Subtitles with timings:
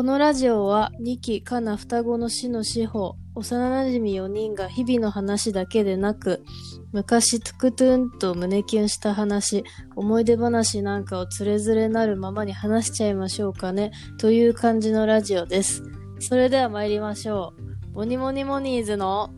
[0.00, 6.42] このラジオは2期かな双子の死の司法幼馴染4人が日々の話だけでなく
[6.90, 9.62] 昔トゥクトゥンと胸キュンした話
[9.96, 15.82] 思い出話なんかをつれづれなるままに話しちゃいましょうかねという感じのラジオです。
[16.18, 17.92] それでは参りましょう。
[17.92, 19.28] モニモニモニーズの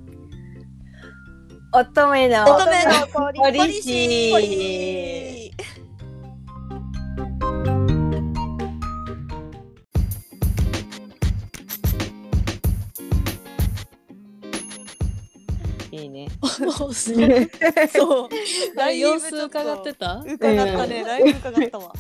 [1.72, 5.61] 乙女の乙女のポポリシー
[16.66, 16.72] ね。
[16.80, 17.50] おすごい
[17.88, 18.28] そう。
[18.78, 20.22] あれ様子伺ってた？
[20.26, 21.04] 伺ったね。
[21.04, 21.92] だいぶ伺ったわ。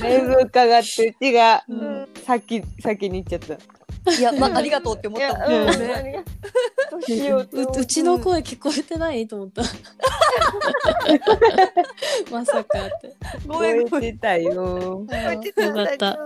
[0.00, 3.58] だいぶ伺って、うちがうん先、先に行っちゃった。
[4.12, 6.22] いや、まあ、ありがとうって思ったうんね。
[6.90, 7.48] どうしよう
[7.86, 9.26] ちの声聞こえてない？
[9.26, 9.62] と思った
[12.30, 13.14] まさかって
[13.46, 13.86] ごめんごめん。
[13.86, 15.06] 覚えてたよ。
[15.06, 16.18] 聞こえてたよかった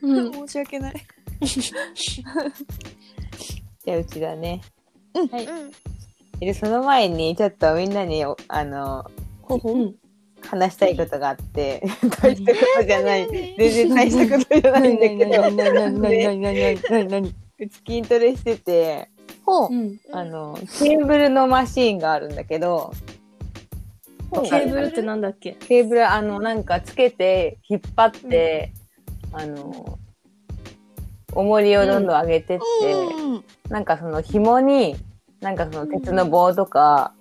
[0.00, 0.94] 申し訳ない。
[3.84, 4.62] じゃあ、うちだね。
[5.30, 5.70] はいうん。
[6.40, 9.04] で、その前に、ちょっとみんなに、おあの、
[9.48, 9.94] うん。
[10.42, 11.82] 話したいことがあって、
[12.20, 13.56] 大したことじゃない。
[13.56, 15.56] 全然大したことじゃないんだけど、何？
[15.56, 15.74] 何？
[15.74, 16.00] 何？
[16.00, 16.40] 何？
[16.40, 16.82] 何？
[16.90, 17.08] 何？
[17.08, 17.34] 何？
[17.58, 19.08] うち筋トレしてて、
[19.46, 19.74] ほうう。
[19.74, 22.92] んあの、ケーブルのマシーンがあるんだけど、
[24.32, 28.72] ケーブルってなんだっけケーブル、あの、なんかつけて、引っ張って、
[29.32, 29.98] あの、
[31.32, 34.96] 重りをどんどん上げてって、うんなんかその紐に、
[35.44, 37.12] なんかその鉄の棒とか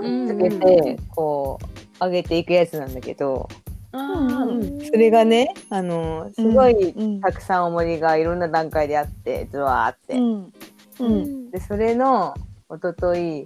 [0.00, 1.60] うんつけて、こ
[2.00, 3.48] う、上げていくやつなんだけど、
[3.92, 10.14] それがね、あの、すごいうんたくさん重りがいろんな段階であって、ズワーって。
[10.16, 10.52] うん。
[10.98, 11.50] うん。
[11.50, 12.34] で、それの、
[12.68, 13.44] おととい、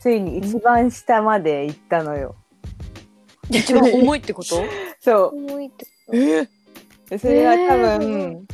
[0.00, 2.34] ついに一番下まで行ったのよ。
[3.48, 4.56] 一番重いってこと？
[5.00, 5.36] そう。
[5.36, 6.48] 重いってえ？
[7.08, 8.46] でそれは多え分、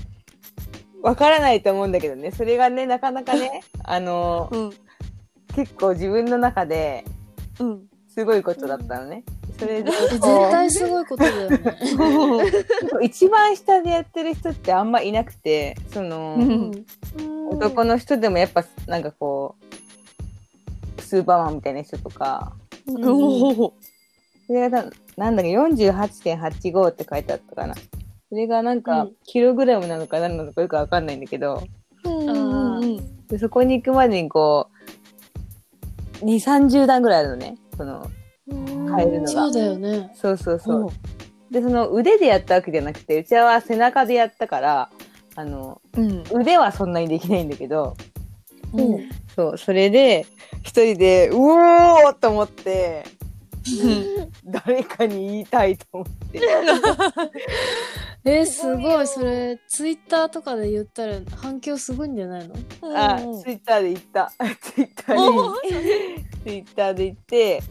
[1.03, 2.32] わからないと思うんだけどね。
[2.32, 4.71] それがね、なかなかね、あの、うん。
[5.58, 7.04] 結構自分の中で
[7.58, 7.82] うん。
[8.06, 9.24] すごいことだったのね。
[9.58, 11.60] それで、絶対すごいことだよね。
[13.02, 16.86] 一番下でやってる人ってあんまいなくて、その、うん。
[17.50, 19.56] 男の人でもやっぱなんかこ
[20.98, 22.52] う、スーパーマンみたいな人とか。
[22.86, 22.92] そ
[24.52, 27.74] れがななんだっけ、48.85って書いてあったかな。
[27.74, 29.12] それがなんか、うん。
[29.24, 31.64] キログラムなのか何なのかよくわかんないんだけど、
[32.04, 33.00] あー。
[33.28, 34.78] でそこに行くまでにこう、
[36.20, 37.56] 2、30段ぐらいあるのね。
[37.76, 38.10] その、
[38.48, 39.28] 変えるのが。
[39.28, 40.90] そうだよねそうそうそう。
[41.50, 44.90] で、その腕でやったわけじゃなくて、うちは背中でやったから、
[45.36, 46.24] あの、うん。
[46.32, 47.96] 腕はそんなにできないんだけど、
[48.74, 50.26] うんそう、それで、
[50.62, 53.04] 一人で、うおーと思って、
[54.44, 56.40] 誰かに言いたいと思って。
[58.24, 59.06] えー、すごい。
[59.06, 62.54] それツイッターとかで言ったら反響すごいんじゃないの？
[62.94, 64.32] あ、ツイッターで言った。
[64.60, 65.68] ツイッターおで、
[66.44, 67.62] ツイッターで言って、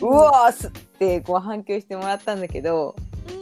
[0.00, 2.96] うわーすってこう反響してもらったんだけど、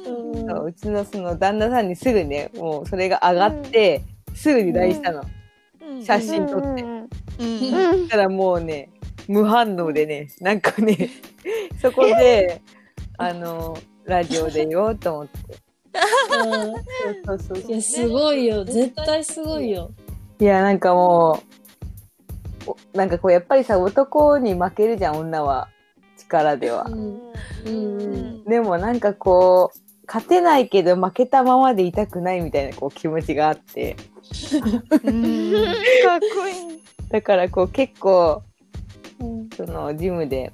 [0.07, 4.03] うんそううちのその旦那さんにすぐね、もうそれが上がって、
[4.35, 5.23] すぐに LINE したの。
[6.05, 6.83] 写真撮って。
[6.83, 7.09] うん。
[7.39, 7.47] そ
[8.05, 8.91] したらもうね、
[9.29, 11.11] 無反応でね、なんかね、
[11.81, 12.61] そこで、
[13.19, 15.70] あの、ラジオで言おうと思って。
[17.25, 19.91] そうそうそういやすごいよ絶対すごいよ
[20.41, 21.43] いや、なんかも
[22.67, 25.69] う、おなんかこう、やっぱりさ、男に負けるじゃん、女は。
[26.17, 26.91] 力ではう。
[26.91, 27.21] ん
[27.67, 33.97] うんでもなんかこう、勝てないけど負けたままでいたくないみたいなこう気持ちがあって。
[35.05, 35.53] うん。
[36.05, 36.83] かっこいい。
[37.11, 38.43] だからこう結構、
[39.57, 40.53] そのジムで、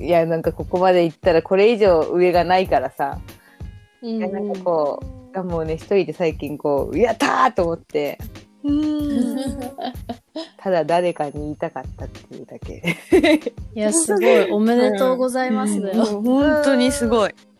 [0.00, 3.20] いや、なんかここまで行ったらこれ以上上がないからさ、
[4.02, 5.00] うんいやなんかこ
[5.34, 8.18] う、あもうね、一人で最近こう、やったーと思って、
[8.64, 9.36] うん。
[10.56, 12.96] ただ誰かに言いたかったっていうだけ。
[13.74, 17.30] いやすごいおめでとうございますだよ、本当にすごい。
[17.30, 17.52] うん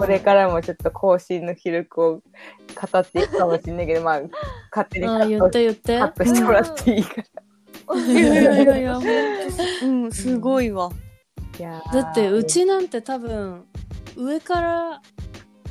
[0.00, 4.22] これからもちょっと更新の記録を語っていくかもしれないけど、まあ、
[4.70, 7.22] 勝手にカあ言っットて言ってカットしてもらっていいから。
[8.00, 8.98] いやいやいや
[9.82, 10.90] うん、すごいわ。
[11.58, 13.64] いやーだってうちなんて多分
[14.16, 15.02] 上から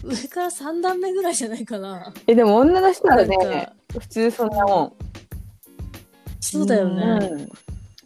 [0.04, 4.94] 上から3段目ぐらいじゃないかなえ、でも女の人はねか、普通そんなもん。
[6.40, 6.96] そうだようん。
[6.98, 7.48] ね、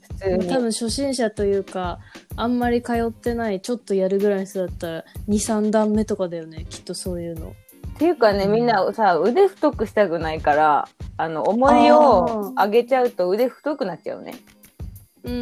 [0.01, 0.47] 普通に。
[0.47, 2.00] 多分初心者というか
[2.36, 7.56] あんまり通ってないちょっとやるぐらいの人だったら23段目とかだよねきっとそういうの
[7.95, 14.36] っていうかね、みんなさ、腕太くしたくないから、あの、重りを上げちゃうと腕太くなっちゃうね。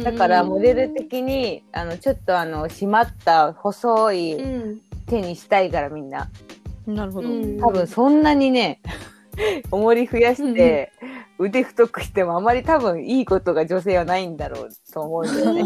[0.04, 6.30] だから、モデル的に、あの、ちょっとあの、締まった細いうん手にしたいからみんな。
[6.86, 7.28] なるほど。
[7.28, 8.80] うん多分そんなにね、
[9.70, 10.92] 重り増やして、
[11.38, 15.64] 腕太くしてもあまり多分いいことが女性はないんだろうと思うんだよね。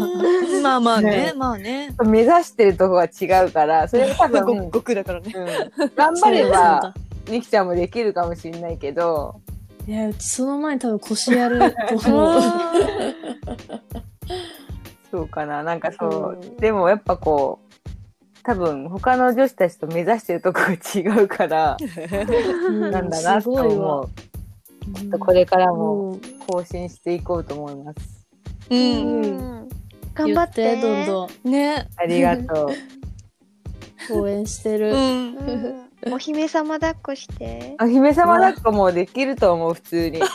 [0.61, 1.95] まあまあねね、まあね。
[2.05, 5.33] 目指してるとこが違うから、それが多ご分、極だからね。
[5.77, 6.93] うん、頑張ればだ、
[7.29, 9.41] みきちゃんもできるかもしれないけど、
[9.87, 12.41] いや、うちその前に多分腰やると思う。
[15.11, 15.63] そうかな。
[15.63, 17.68] なんかそう、うんでもやっぱこう、
[18.43, 21.77] 多分他の女子たちと目指してるとこが違うから、
[22.91, 24.09] なんだなと思わう。。
[24.95, 28.27] ちょっとこれからも更新していこうと思います。
[28.69, 28.75] う。
[28.75, 29.69] うんうん
[30.15, 31.87] 頑張ってて、どんどんね。
[31.95, 32.71] ありがと
[34.09, 34.19] う。
[34.21, 34.93] 応援してる。
[34.93, 35.35] うん。
[35.35, 37.75] うんお姫様抱っこして。
[37.81, 40.19] お姫様抱っこもできると思う、普通に。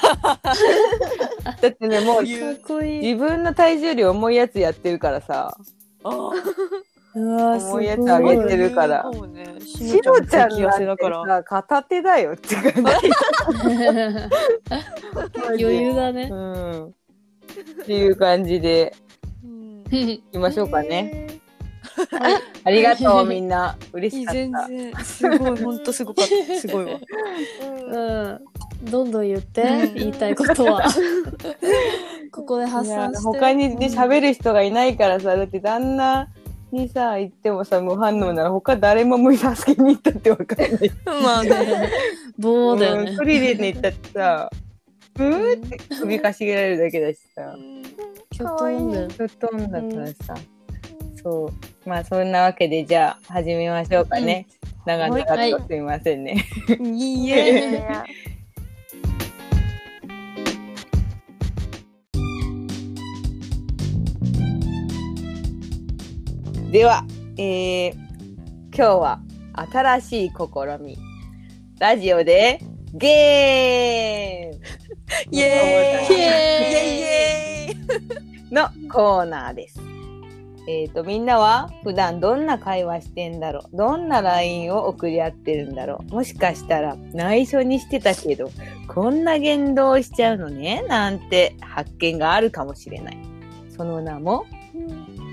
[1.62, 2.27] だってね、もうかっ
[2.67, 3.15] こいい。
[3.15, 5.57] 自分の体重より重いやつやってるからさ、
[7.16, 7.87] あうわすごい。
[7.87, 9.46] 重いやつあげてるからそうね。
[9.61, 11.25] しのちゃんだから。
[11.25, 12.81] さ、片手だよって感じ。
[15.64, 16.34] 余裕だねう。
[16.34, 16.87] ん。
[16.87, 16.93] っ
[17.87, 18.94] ていう感じで
[19.44, 20.88] うんいきましょうかね。
[20.88, 21.40] ね。
[22.64, 23.76] ありがとう、みんな。
[23.93, 24.40] 嬉しかった。
[24.40, 26.61] 全然、すごい、ほんとすごかった。
[26.61, 26.99] すごいわ。
[27.93, 28.90] うん。
[28.90, 30.84] どんどん言って、言いたいことは。
[32.32, 33.22] ここで発散して。
[33.22, 36.28] 他にね、喋る人がいないからさ、だって旦那
[36.75, 40.91] にさ、言ってもさ、無反応なら他誰も無助けに行ったってわかんない。
[41.23, 41.91] まあね。
[42.38, 43.23] 棒だよねうん一。
[43.23, 44.50] 人でったってさ、
[45.17, 47.56] うーって首かしげられるだけだしさ、
[48.31, 49.09] きょとんだよ。
[49.09, 50.35] ちょっとんだからさ、
[51.23, 51.88] そう。
[51.88, 54.47] まあそんなわけで、じゃあ始めましょうかね。
[54.85, 56.44] 長々はいとすみませんね。
[56.81, 57.88] いいいいえ。
[66.75, 67.05] では、
[67.37, 69.21] えー、今日は
[69.71, 70.35] 新しい試
[70.82, 70.99] み。
[71.79, 72.59] ラジオで
[72.94, 74.61] ゲーム
[75.31, 79.79] イエーイイイエエーイのコーナーです。
[80.67, 83.76] えっ、と、みんなは普段どんな会話してんだろう？
[83.76, 86.12] どんな LINE を送り合ってるんだろう？
[86.12, 88.50] もしかしたら内緒にしてたけど、
[88.88, 90.82] こんな言動をしちゃうのね？
[90.88, 93.19] なんて発見があるかもしれない。
[93.69, 94.44] その名も、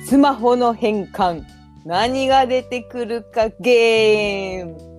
[0.05, 1.43] スマホの変換。
[1.85, 4.91] 何が出てくるかゲーム。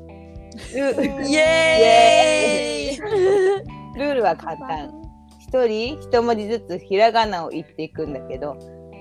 [0.75, 4.93] ルイエーイルールは簡単。
[5.39, 8.57] 一人一文字ずつひらがなを言っていくんだけど、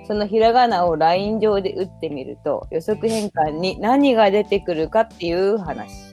[0.07, 6.11] そのひらがなをライン上で打ってみると予測変換に何が出てくるかっていう話。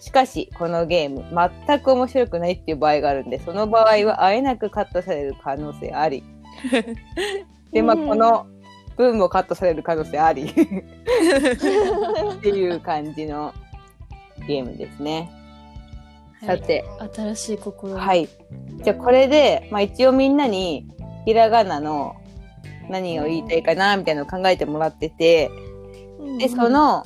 [0.00, 1.24] しかし、このゲーム、
[1.66, 6.24] 全く面白くないっていう場合があるんで、その場合はあえなくカットされる可能性あり。
[7.72, 8.46] で、まあ、うんこの
[8.96, 10.44] 文もカットされる可能性あり。
[10.52, 10.54] っ
[12.40, 13.52] ていう感じの
[14.46, 15.30] ゲームですね。
[16.44, 16.84] さて、
[17.14, 18.28] 新しい心はい。
[18.82, 20.88] じゃあこれで、まあ一応みんなに
[21.24, 22.16] ひらがなの
[22.88, 25.50] 何を言いたいかなみたいなのを考えてもらってて、
[26.38, 27.04] で、その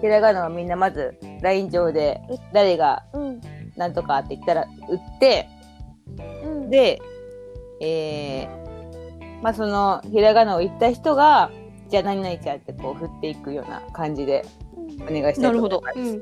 [0.00, 2.20] ひらがなをみんなまず LINE 上で
[2.52, 3.40] 誰がうん。
[3.76, 5.48] なんとかって言ったら打って、
[6.44, 6.70] うん。
[6.70, 7.00] で、
[7.80, 8.59] えー、
[9.42, 11.50] まあそのひらがなを言った人が、
[11.88, 14.44] じゃあ何々ちゃんってこう振っていくような感じで
[15.00, 15.98] お願いしたいと思います。
[15.98, 16.12] う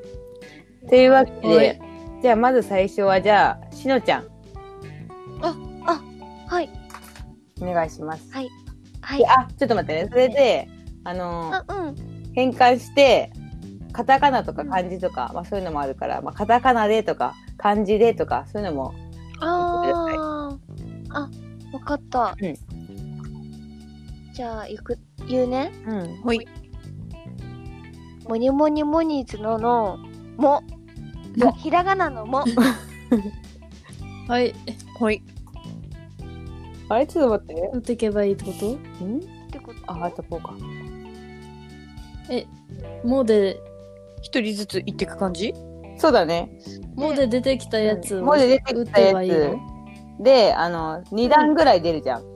[0.86, 0.88] ん。
[0.88, 1.80] というわけはで
[2.18, 4.28] い、じゃあまず最初はじゃあ、しのちゃん、
[6.48, 6.70] はい。
[7.60, 8.32] お願いします。
[8.32, 8.48] はい。
[9.18, 10.08] であ、ちょっと待ってね。
[10.10, 10.68] それで、
[11.04, 11.94] あのーあうん。
[12.32, 13.30] 変換して、
[13.92, 18.94] カタカナとか漢字とか、まあそういうのもあるから、まあカタカナでとか、漢字でとか、そういうのも、
[19.40, 20.58] あー。
[21.10, 21.30] あ
[21.72, 22.34] わかった。
[22.40, 22.77] うん
[24.38, 26.16] じゃあいく言うねうん。
[26.18, 26.46] ほい。
[28.28, 29.98] モニモニモニーズのの
[30.36, 30.62] も
[31.36, 32.44] もひらがなのも
[34.28, 34.54] はい。
[34.96, 35.24] ほい。
[36.88, 37.70] あれちょっと待って。
[37.72, 38.66] 打っていけばいいってこと？
[39.04, 39.16] ん？
[39.16, 39.92] ってこと？
[39.92, 40.54] あ、あとこうか。
[43.02, 43.60] もうで、
[44.22, 45.52] 一人ずつ言ってく感じ？
[45.96, 46.48] そうだね。
[46.94, 49.56] もうで出てきたやつをもうで出てきたやつ
[50.22, 52.27] で、あの、2段ぐらい出るじゃん。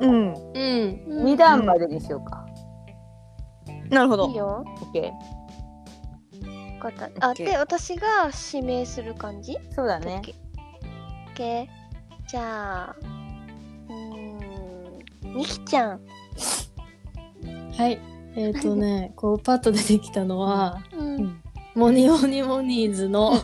[0.00, 0.34] うん。
[0.34, 1.24] うん。
[1.24, 2.46] 2段までにしようか。
[3.90, 4.28] なるほど。
[4.28, 5.12] いいよオッケ
[6.82, 9.52] わかったあで私が指名する感じ？
[9.52, 9.74] ー。
[9.74, 10.22] そうだね。
[10.24, 11.66] オッケー
[12.28, 12.96] じゃあ
[13.88, 16.00] うーんみきちゃん
[17.76, 17.98] はい。
[18.36, 21.42] えっ、とね、 こうパッと出てきたのは、うん
[21.74, 23.38] モニモニモニーズの、おー。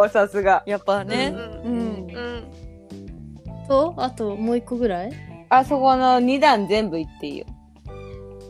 [0.00, 0.62] おー、さすが。
[0.64, 1.30] やっぱね。
[1.64, 1.72] ううん。
[1.72, 2.59] うん
[3.70, 5.12] と、あともう一個ぐらい？
[5.48, 7.46] あそこの2段全部いっていいよ。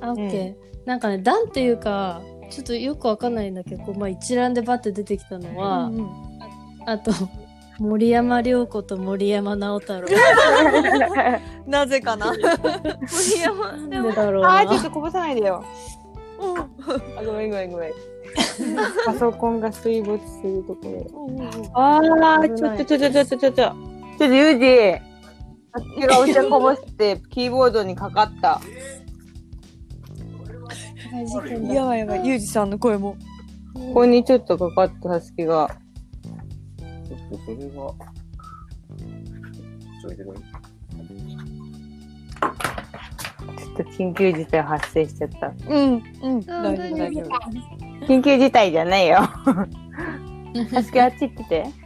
[0.01, 0.55] あ、オッケー。
[0.87, 6.11] なんかね、段っていうか、ちょっとよくわかんないんだけど、こうまあ、一覧でバッて出てきたのは、うんうん
[6.87, 7.13] あと、
[7.79, 10.09] 森山良子と森山直太朗。
[11.67, 12.33] なぜかな？
[12.33, 12.43] 森
[13.43, 14.83] 山なんでだろうあー、ちょっな。
[14.85, 15.63] とこぼさないでよ。
[16.41, 17.93] あ、ごめんごめんごめん。
[19.05, 20.81] パソコンが水没するとこ
[21.15, 21.71] ろ。
[21.75, 22.01] あ
[22.43, 23.53] あ、ちょっとちょちょちょちょちょちょ。
[23.53, 23.73] ちょっ
[24.19, 25.10] とユージ。
[25.73, 28.61] さっきがお茶こぼして、キーボードにかかった。
[31.73, 33.17] やばいやばい、ゆうじさんの声も。
[33.75, 35.71] ここにちょっとかかったさつきが。
[36.79, 37.39] ちょっと
[40.03, 40.35] それは、
[43.57, 45.53] ちょっと緊急事態発生しちゃった。
[45.69, 47.23] うん、うん、あ大丈夫、大丈
[48.07, 49.19] 緊急事態じゃないよ。
[50.73, 51.80] さつきあっち行ってて。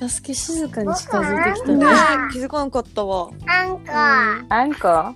[0.00, 1.76] サスケ静かに近づいてきた夫。
[1.76, 1.90] ねね。
[2.32, 3.28] 気づかなかったわ。
[3.46, 5.14] アンコあんこ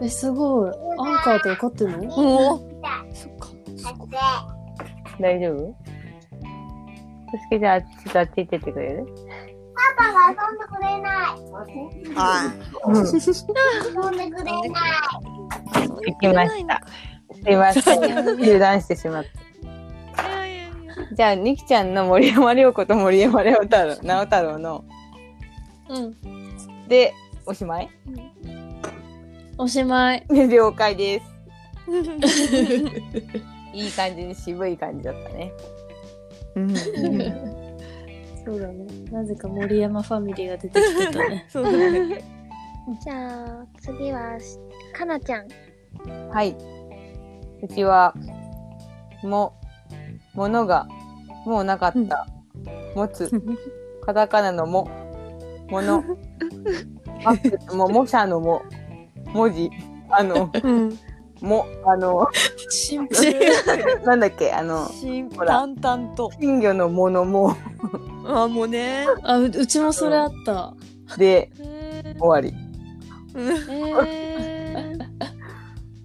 [0.00, 0.70] え、すごい。
[0.70, 0.76] アン
[1.22, 2.58] カーって分かってんのおお。
[3.12, 3.48] そっか。
[5.20, 5.74] 大丈夫？
[7.30, 9.06] さつきじゃあ、ちょっとあっち行っててくれる？
[9.96, 12.16] パパが遊んでくれない。
[12.16, 12.50] は
[12.86, 12.94] うん。
[12.96, 14.62] 遊んでくれない。
[16.06, 16.80] 行きました。
[17.44, 18.04] すいません。
[18.42, 19.39] 油断してしまった。
[21.12, 24.84] じゃあ、にきちゃんの森山良子と森山良太郎、直太郎の、
[25.88, 26.16] うん。
[26.88, 27.12] で、
[27.46, 27.88] おしまい？
[29.58, 30.24] おしまい。
[30.28, 31.26] 了解です。
[33.72, 35.52] いい感じに渋い感じだったね。
[36.56, 36.76] うん。
[36.76, 38.86] そうだね。
[39.10, 41.46] なぜか森山ファミリーが出てきてたね。
[41.50, 42.24] そうだね。
[43.02, 44.38] じゃあ、次は、
[44.92, 45.48] かなちゃん。
[46.30, 46.56] はい。
[47.62, 48.14] うちは、
[49.22, 49.59] も、
[50.34, 50.86] ものが、
[51.44, 52.26] もうなかった。
[52.94, 53.30] 持つ。
[54.04, 54.90] カタカナのも、
[55.68, 56.04] もの。
[57.74, 58.62] も、もしゃのも、
[59.32, 59.70] 文字。
[60.10, 60.98] あの、うん。
[61.40, 62.28] も、あの、
[62.68, 64.02] シンプル。
[64.04, 64.86] なんだっけ、あの、
[65.36, 66.30] ほら淡々と。
[66.38, 67.56] 金魚のものも、
[68.26, 69.06] あ、もうね。
[69.22, 70.74] あ、ううちもそれあった。
[71.16, 72.54] で、え終わり。
[73.34, 74.49] うんえ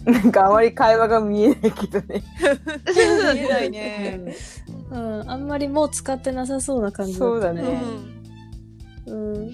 [0.06, 2.24] なんかあまり会話が見えないけどね。
[3.34, 4.36] 見えないね。
[4.92, 5.30] うん。
[5.30, 7.18] あんまりもう使ってなさそうな感じね。
[7.18, 7.64] そうだね
[9.08, 9.52] うん。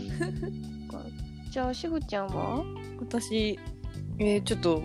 [1.51, 2.63] じゃあ、しぐちゃんは？
[3.00, 3.58] 私、
[4.20, 4.84] えー、ちょっと、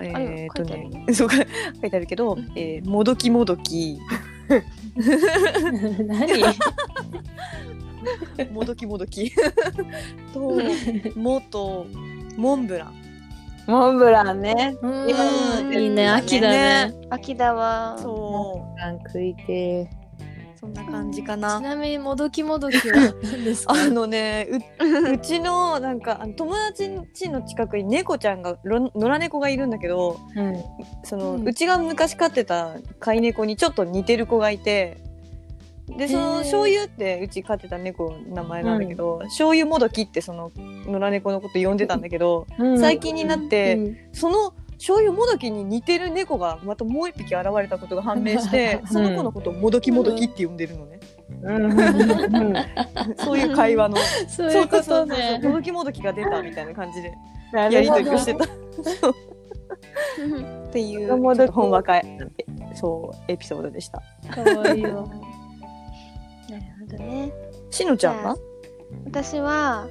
[0.00, 1.42] えあー、っと書いてあるね、そうか、書
[1.86, 3.98] いてあるけど、えー、もどきもどき、
[6.06, 6.44] 何？
[8.52, 9.32] もどきもどき
[10.34, 10.60] と、
[11.16, 11.86] もと、
[12.36, 13.03] モンブラン。
[13.66, 14.76] モンブランね。
[14.82, 16.94] うん今いいね、秋だね。
[17.10, 17.96] 秋だわ。
[17.98, 21.60] そラン食いてう、そんな感じかちな。
[21.60, 23.74] なみに、もどきもどきは 何ですか？
[23.74, 24.48] あのね、
[24.80, 30.62] ううちのなんかあの友達ん家の近くに猫ちゃんがろ野良猫がいるんだけどうん。
[31.04, 34.98] その、ううんちが昔飼ってた飼い猫にちょっと似てる子がいて
[35.88, 42.80] でその醤油ってうち飼ってた猫の名前なんだけど、醤油もどきってその野良猫のこと呼んでたんだけど、うん。
[42.80, 43.96] 最近になって、うん。
[44.12, 51.00] その醤油もどきに似てる猫がまたもう一匹現れたことが判明して、 その子のことをもどきもどきって呼んでるのね、
[51.42, 52.54] うん。
[53.18, 53.96] そういう会話の。
[54.28, 55.42] そういうことそうねそう。
[55.42, 55.50] そう。
[55.50, 57.12] もどきもどきが出たみたいな感じで
[57.52, 58.44] なやりとりをしてた。
[58.44, 58.48] っ
[60.72, 62.00] ていうちょもどきっとほんわか
[62.74, 64.02] そうエピソードでした。
[64.30, 65.04] かわいいわ。
[66.50, 67.32] なるほどね。
[67.70, 68.36] しのちゃんは？
[69.06, 69.88] 私は、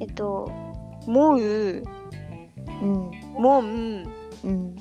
[0.00, 0.50] えっと、
[1.06, 1.82] もう、うん
[3.34, 4.06] もん、
[4.44, 4.76] うん。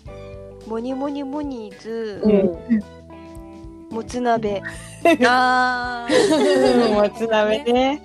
[0.68, 2.30] もにもにもにーず、う
[3.92, 3.96] ん。
[3.96, 4.62] もつ鍋。
[5.26, 6.10] ああ。
[6.94, 8.02] もつ鍋ね。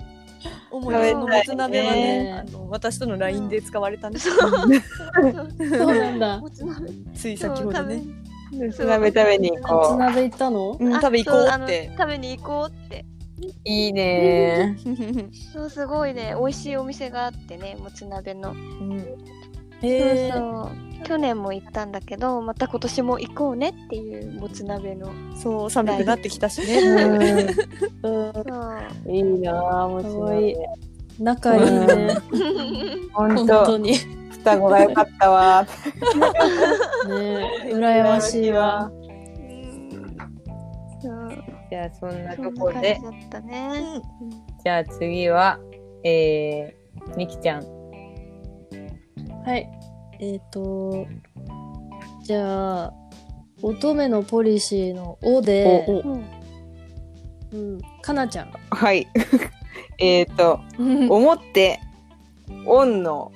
[0.69, 6.41] 主にそのもつ鍋はねねあの私との LINE で使われたんですそうなんだ。
[7.15, 8.03] つい先ほどね。
[8.51, 10.77] もつ鍋食べに行もつこ鍋行ったの？
[10.79, 11.91] うんあ食べ行こうって。
[11.97, 13.05] 食べに行こうって。
[13.41, 13.45] う。
[13.65, 14.77] いいね。
[15.53, 18.51] そう、すごいね、美味しいお店があってね、もつ鍋の。
[18.51, 18.99] うん
[19.79, 20.71] そうそ
[21.03, 21.05] う。
[21.05, 25.11] 去年も行ったんだけど、また今年も行こうねっていうもつ鍋の。
[25.35, 26.79] そう寒くなってきたしね。
[26.79, 27.53] うん
[28.01, 28.29] そ
[29.05, 29.11] う。
[29.11, 30.55] いいなぁ、もつ鍋。
[31.19, 32.17] 仲いいね。
[33.13, 33.91] ほ ん本当と、に。
[33.91, 35.67] ね双子が良かったわ。
[37.09, 38.91] え、羨ましいわ。
[41.69, 44.01] じゃあ、そんなそとこでんな感じだ、ったね。
[44.63, 45.59] じゃあ次は、
[46.03, 47.63] えー、みきちゃん。
[49.45, 49.69] はい。
[50.19, 51.05] えっ、と、
[52.23, 52.93] じゃあ、
[53.61, 56.25] 乙女のポリシーの「お」で、おうん
[57.53, 58.51] うん、かなちゃん。
[58.69, 59.07] はい。
[59.97, 61.79] えっと、思って、
[62.65, 63.31] オンの、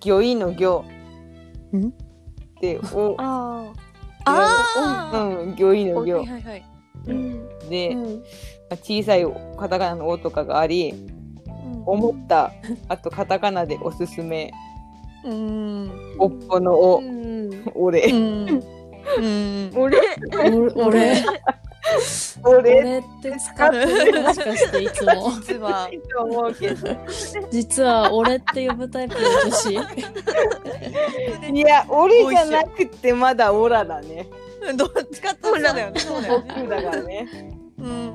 [0.00, 0.84] 魚意の魚
[2.60, 3.72] で、お、あ
[4.24, 6.26] あうん、行為の行はい。
[6.28, 6.64] はいはい。
[7.06, 7.68] ーうん。
[7.68, 8.24] で、うん。
[8.82, 9.24] 小さい
[9.58, 10.94] カタカナの「お」とかがあり
[11.86, 12.52] 思った
[12.88, 14.52] あとカタカナでおすすめ。
[15.24, 16.16] うん。
[16.18, 16.98] おっぽの「お。
[16.98, 17.50] う」ん。
[17.74, 18.10] 俺。
[19.76, 19.98] 俺。
[20.76, 21.14] お俺
[22.42, 25.32] 俺俺って使ってるもしかしていつも。
[25.40, 25.88] 実は。
[26.16, 26.96] と思うけど
[27.50, 29.70] 実は俺って呼ぶタイプの女子。
[31.52, 34.26] いや俺じゃなくてまだオラだね。
[34.76, 36.00] どっちかってそうだよね。
[36.00, 36.68] そうだね。
[36.68, 37.28] だからね、
[37.78, 38.14] うん。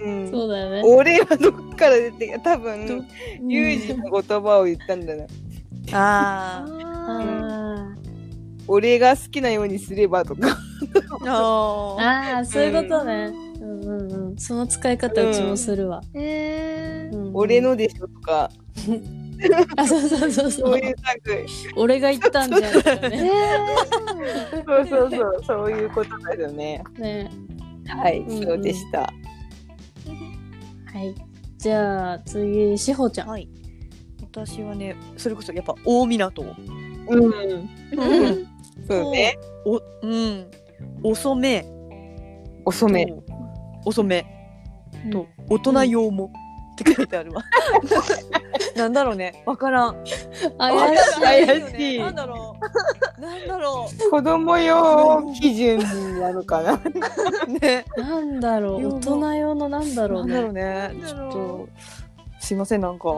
[0.00, 0.82] うん、そうだよね。
[0.82, 2.40] 俺はどっから出てきた？
[2.40, 2.94] 多分ど
[3.46, 5.26] ユージの言葉を言ったんだな
[5.92, 7.89] ああ
[8.72, 10.56] 俺が好きなようにすればとか。
[11.26, 11.96] あ。
[11.96, 12.38] あー。
[12.38, 13.80] あーそういうことね、うん。
[13.80, 17.16] うんうん、その使い方うちもするわ、えー。
[17.16, 17.24] うん。
[17.26, 18.50] うん俺のでしょとか。
[19.76, 23.30] あそうそうそうそそうういう類俺が言ったんじゃんとかえね
[24.66, 26.82] そうそうそうそういうことだよね。
[26.98, 27.30] ね。
[27.88, 28.44] はい、うんうん。
[28.44, 29.00] そうでした。
[29.00, 29.08] は
[31.00, 31.14] い。
[31.58, 33.28] じゃあ次しほちゃん。
[33.28, 33.48] はい。
[34.32, 36.44] 私はね、それこそやっぱ大港。
[37.08, 37.24] うん。
[37.24, 38.49] うん。
[38.90, 40.50] そうねお、うん。
[41.02, 41.64] 遅め。
[42.64, 43.22] 遅めと。
[43.84, 44.26] 遅め。
[45.12, 46.32] と、大人用も。
[46.72, 47.42] って書いてあるわ。
[48.74, 49.42] なんだろうね。
[49.44, 50.04] わからん。
[50.58, 52.56] 怪しい怪しいなんだろ
[53.18, 53.20] う。
[53.20, 55.78] なんだろ子供用基準
[56.18, 56.80] なのかなう。
[57.60, 57.84] ね。
[57.96, 61.06] なんだろう大人用のなんだろなうんだろねうね。
[61.06, 61.68] ちょっと。
[62.38, 63.08] すいません、なんか。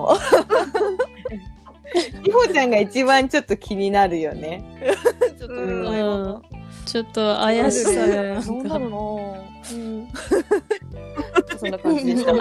[2.25, 4.63] ひほちゃんが一番ちょっと気になるよね。
[5.39, 6.43] ちょっと
[6.85, 9.37] ちょっと怪しさがななんんかだろ
[9.71, 10.05] ううん。
[10.05, 10.09] な。
[11.59, 12.33] そんな感じでした。
[12.33, 12.41] はい。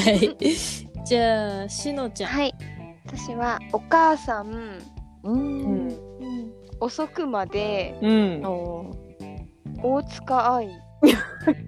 [0.00, 0.36] はい。
[1.06, 2.30] じゃあしのちゃん。
[2.30, 2.54] はい。
[3.06, 4.78] 私はお母さん。
[5.22, 5.30] う。
[5.30, 5.88] うん。
[5.88, 5.94] ん
[6.80, 8.42] 遅くまでうん。
[8.44, 8.90] お
[9.82, 10.68] 大塚愛。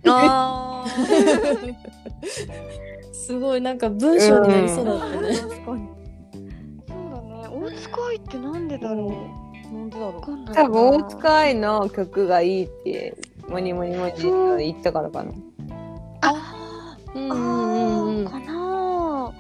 [0.07, 0.85] あ
[3.17, 5.89] すごいなんか文章になりそうだったね、確かに。
[6.87, 7.49] そうだね。
[7.49, 9.75] 大塚愛ってなんでだろう？
[9.75, 13.17] なんでだろわかんないな多分大塚愛の曲がいいって
[13.49, 14.23] モニモニモニって
[14.65, 15.33] 言ったからかな。
[17.15, 18.25] うんうんうんうん。
[18.27, 19.33] かな。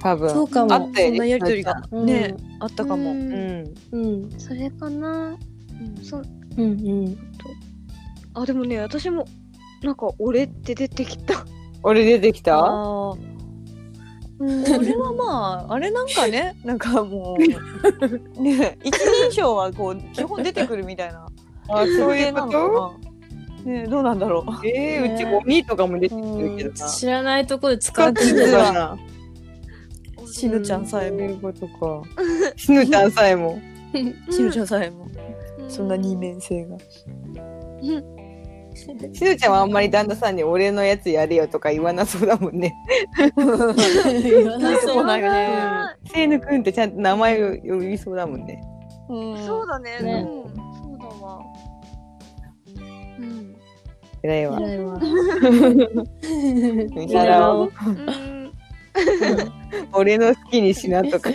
[0.00, 0.30] 多分。
[0.30, 0.74] そうかも。
[0.74, 1.82] あったよそんなねやりとりが。
[1.92, 3.12] うんね、あったかも。
[3.12, 3.62] ううん。
[3.62, 4.30] んうん。
[4.38, 5.36] それかな。
[6.02, 6.24] そう
[6.56, 6.66] うんう
[7.10, 7.18] ん。
[8.34, 9.24] あでもね私も
[9.82, 11.44] なんか俺って出てきた
[11.82, 13.12] 俺出てきたああ。
[13.12, 21.26] うんこれはまあ、あれなんかね、 なんかもう、ね、一人称はこう、基本出てくるみたいな。
[21.68, 23.08] あそういうなのことか
[23.64, 24.66] なねどうなんだろう。
[24.66, 28.98] えー、うちねゴミとかも出てくるけどな知らないところで使使ってるわるかな
[30.26, 32.02] しぬちゃんさえも、そういうことか
[32.56, 33.60] しぬちゃんさえも
[34.30, 35.18] しぬちゃんさえも、うん
[35.68, 36.76] そんな二面性が。
[38.78, 42.74] しぬちゃんはあんまり旦那さんに俺のやつやれよとか言わなそうだもんね。
[43.16, 45.96] 言わなそうないよね。
[46.12, 48.62] せいぬくんってちゃんと名前を呼びそうだもんね。
[49.08, 49.46] うん。
[49.46, 50.00] そうだね。
[50.00, 50.26] ね。
[50.26, 50.54] うん。
[50.54, 50.62] そ
[50.94, 51.40] うだわ。
[53.18, 53.56] うん。
[54.22, 54.60] 偉いわ。
[54.60, 54.98] 偉いわ
[56.94, 57.70] 見たらう
[59.92, 61.30] 俺の好きにしなとか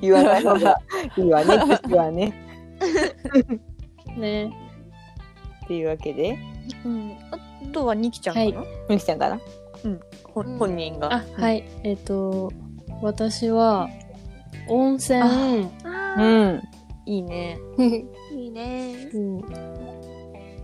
[0.00, 0.76] 言わない方が
[1.16, 2.32] いいわね私はね。
[4.16, 4.52] ね。
[5.64, 6.38] っていうわけで
[6.84, 7.16] うん。
[7.30, 7.38] あ
[7.72, 9.38] とはにきちゃんかな、はみきちゃんかな？
[10.34, 10.58] ほうん。
[10.58, 11.12] 本人が。
[11.14, 11.64] あはい。
[11.84, 12.52] えっ、と
[13.02, 13.88] 私は
[14.68, 15.20] 温泉。
[15.20, 16.56] うー。
[16.56, 16.62] ん。
[17.06, 17.58] いいね。
[17.78, 19.08] いいね。
[19.14, 19.42] うん。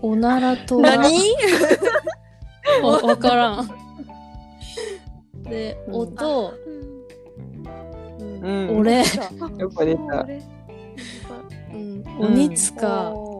[0.03, 1.19] おならと何？
[2.83, 3.69] わわからん。
[5.45, 5.95] でうん。
[5.95, 6.55] 音、
[8.21, 8.41] うん。
[8.43, 8.79] うん。
[8.79, 9.05] 俺、
[9.59, 10.25] よく出た。
[10.25, 10.43] 俺。
[11.73, 13.34] うん、鬼塚、おうん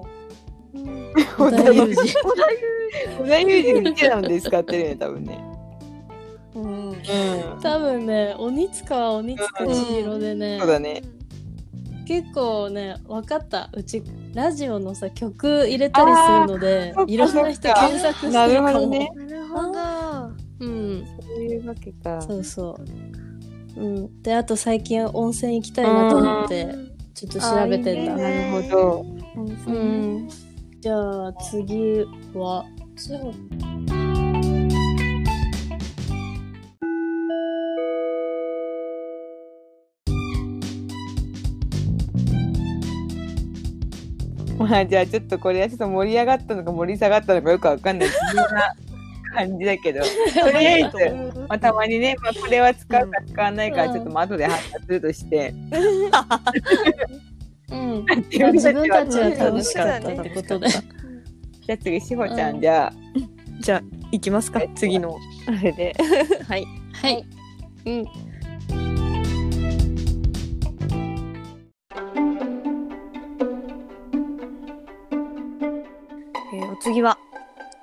[1.37, 1.95] 小田裕二。
[1.97, 5.45] 小田裕二うちらので使ってるよね多分ね。
[6.55, 6.91] ーうん。
[6.91, 6.97] うん。
[7.61, 11.03] 多分ね鬼塚は鬼塚千尋でね、そうだね。
[12.07, 13.71] 結構ね分かった。
[13.73, 14.03] うち
[14.35, 18.33] ラジオのさ曲入れたりするのでいろんな人検索してるかも。
[18.33, 19.11] なるほどね。
[19.15, 20.33] なるほど。
[20.61, 21.05] うん。
[21.21, 22.21] そういうわけか。
[22.21, 22.79] そうそ
[23.77, 23.81] う。
[23.81, 24.23] うん。
[24.23, 26.69] であと最近温泉行きたいなと思って
[27.15, 28.15] ちょっと調べてんだ。
[28.15, 28.51] あーいいね。
[28.53, 29.07] なるほど。
[29.67, 30.29] うん
[30.85, 32.63] じゃあ次は？
[32.95, 33.11] し
[44.59, 48.09] ほ まあじゃあちょっとこれはちょっと盛り上がったのか盛り下がったのかよくわかんない。
[49.35, 50.01] 感じだけど。
[50.05, 50.07] と
[50.51, 55.55] りあえず、まあ、たまにね、まあ、これは使うか使わないかはちょっとまあ後で判断するとして、
[57.71, 58.05] ううん。
[58.05, 58.17] まあ
[58.53, 60.69] 自分たちは楽しかったってことで。
[60.69, 62.93] じゃあ次、しほちゃん、じゃあ、
[63.61, 64.61] じゃあ行きますか。
[64.75, 65.19] 次の。
[65.47, 65.95] あれで。
[66.47, 66.65] はい。
[66.93, 67.27] はい。
[67.87, 68.05] うん。
[76.53, 77.19] えーお次は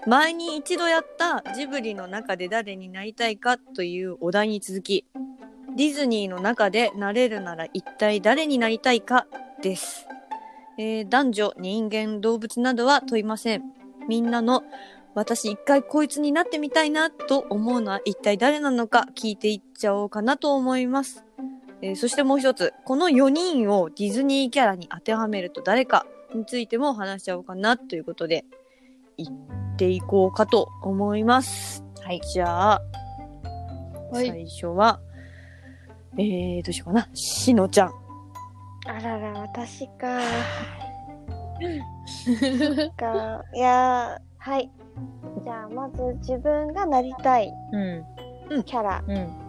[0.08, 5.06] 前に一度やったジブリの中で誰になりたいかというお題に続き
[5.76, 9.28] ディズニーの中でなれるなら一体誰になりたいか
[9.62, 10.08] です、
[10.78, 13.64] えー男女人間動物などは問いません
[14.08, 14.64] みんなの
[15.14, 21.24] 私一回こいつになってみたいなと思うのは一体誰なのか聞いていっちゃおうかなと思います、
[21.82, 28.46] えーそしてもう一つこの4人をディズニーキャラに当てはめると誰かについても話しちゃおうかなということで
[29.18, 31.84] 行っていこうかと思います。
[32.04, 32.22] はい。
[32.34, 32.82] じゃあ、
[34.12, 35.00] はい最初は、
[36.18, 37.10] えー、どうしようかな。
[37.14, 37.92] しのちゃん。
[38.88, 40.20] あらら、私か。
[42.98, 43.46] か。
[43.54, 44.72] いやー、はい。
[45.44, 47.52] じゃあ、まず自分がなりたい
[48.50, 49.04] うん、キャラ。
[49.08, 49.42] うん。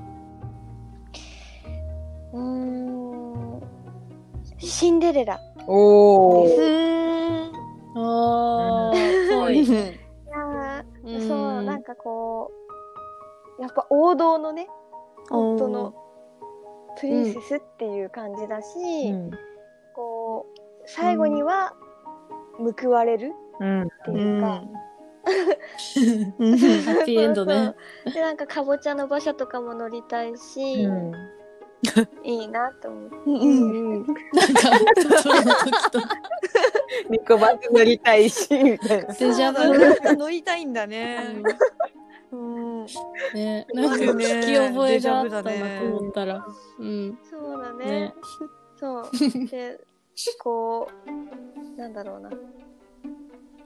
[2.32, 3.62] うーん。
[4.58, 5.40] シンデレラ。
[5.66, 6.56] おー。
[6.56, 7.52] ー
[7.94, 9.64] あー、ぽい。
[9.64, 12.50] いやーそう、なんかこ
[13.58, 14.68] う、やっぱ王道のね、
[15.30, 15.94] 本当の
[17.00, 19.30] プリンセスっていう感じだし、うん。
[19.94, 21.74] こう、最後には
[22.80, 23.82] 報われるうん。
[23.82, 24.60] っていうか、ハ
[27.02, 27.74] ッピーエンドね。
[28.12, 31.12] で、なんかかぼちゃの馬車とかも乗りたいし、うん。
[32.22, 33.16] いいなと思って。
[33.26, 33.92] うん。
[33.98, 34.14] なんか、
[34.94, 36.00] トトロの時と。
[37.10, 39.14] 猫バス乗りたいし、みたいな。
[39.14, 40.16] デジャブ。
[40.16, 41.42] 乗りたいんだね。
[42.32, 42.86] うん。
[43.34, 46.46] ね、 なんか聞き覚えがあったなと思ったら。
[46.78, 47.18] うん。
[47.30, 47.84] そうだね。
[47.84, 48.14] ね。
[48.76, 49.10] そう。
[49.46, 49.80] で、
[50.38, 52.30] こう、なんだろうな。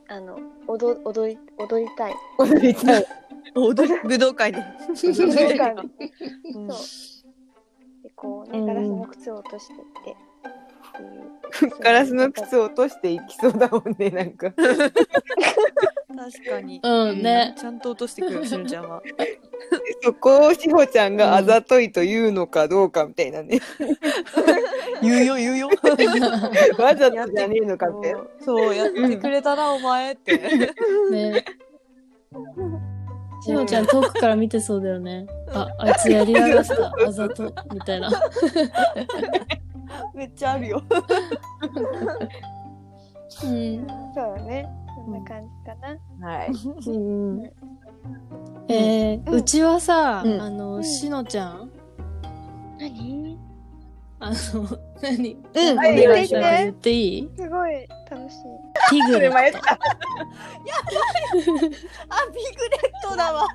[0.09, 2.14] あの、踊踊り、踊りたい。
[2.38, 3.07] 踊りたい。
[3.55, 4.00] 踊る？
[4.05, 4.62] 武道会で。
[4.88, 5.83] 武道館で
[6.55, 8.02] うんそう。
[8.02, 10.16] で、こうね、うんガラスの靴を落としていって。
[11.81, 14.52] ガラスの靴を落としていきそうだもんね、なんか。
[16.16, 16.81] 確かに。
[16.83, 19.02] うんねちゃんと落としてくる、しのちゃんは。
[20.02, 23.61] そこをしほちゃんがあざといというのかどうかみたいなね。
[25.02, 25.68] 言うよ、言うよ。
[26.79, 28.16] わざとじゃねえのかって。
[28.40, 30.38] そう、やってくれたな、お前って。
[31.11, 31.44] ね。
[33.42, 35.26] しのちゃん遠くから見てそうだよね。
[35.52, 36.92] あ、あいつやりやがった。
[37.07, 37.52] あざと。
[37.72, 38.11] みたいな。
[40.14, 40.83] めっちゃあるよ。
[43.44, 43.87] うん。
[44.14, 44.86] そうだね。
[45.10, 45.74] な感じか
[46.20, 46.28] な。
[46.28, 46.50] はい。
[46.90, 47.42] うん。
[48.68, 51.70] えー、うちはさ、うんあの、しのちゃん？
[52.78, 53.38] 何？
[54.18, 54.34] あの、
[55.02, 55.34] 何？
[55.34, 57.30] うん言っていい？
[57.36, 58.38] すごい楽しい。
[58.90, 59.36] ピグレット。
[59.36, 59.58] 迷った。
[59.60, 59.76] あ、
[61.36, 63.46] ビグレットだわ。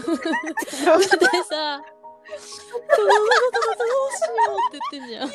[0.00, 1.80] でさ、
[2.90, 5.28] 子供のことどうしようって言ってんじゃん。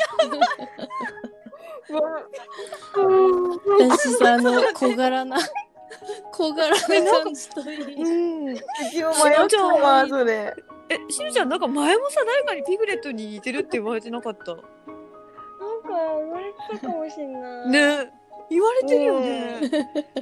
[3.90, 5.38] 私さ、あの、小柄な、
[6.32, 6.78] 小柄な
[7.24, 8.04] 感じといい。
[8.04, 8.54] うん。
[8.54, 10.54] うちも迷ったわ、それ。
[10.90, 14.54] え、しのちゃん、なんか前もさ、誰かにピグレットに似てるって言われてなかった？
[14.54, 14.64] なんか
[15.88, 17.70] 言われてたかもしんない。
[17.70, 18.12] ね
[18.50, 19.60] 言われてるよね。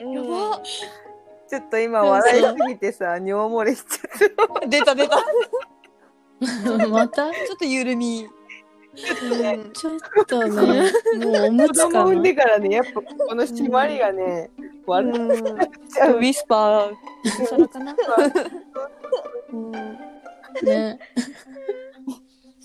[0.02, 0.12] うん。
[0.12, 0.62] やば。
[1.50, 4.68] ちょっと今笑いすぎてさ、尿漏れしちゃった。
[4.68, 5.18] 出た出た。
[6.88, 7.32] また？
[7.32, 8.28] ちょっと緩み。
[8.96, 10.92] うんちょっとね、
[11.26, 12.22] もうおむ子つか供産んな。
[12.22, 14.52] でからね、やっぱこの締まりがね、
[14.86, 16.18] 笑っうんちゃう。
[16.18, 16.94] ウィスパー。
[17.48, 17.96] それかな。
[19.52, 19.72] うん。
[19.72, 21.00] ね。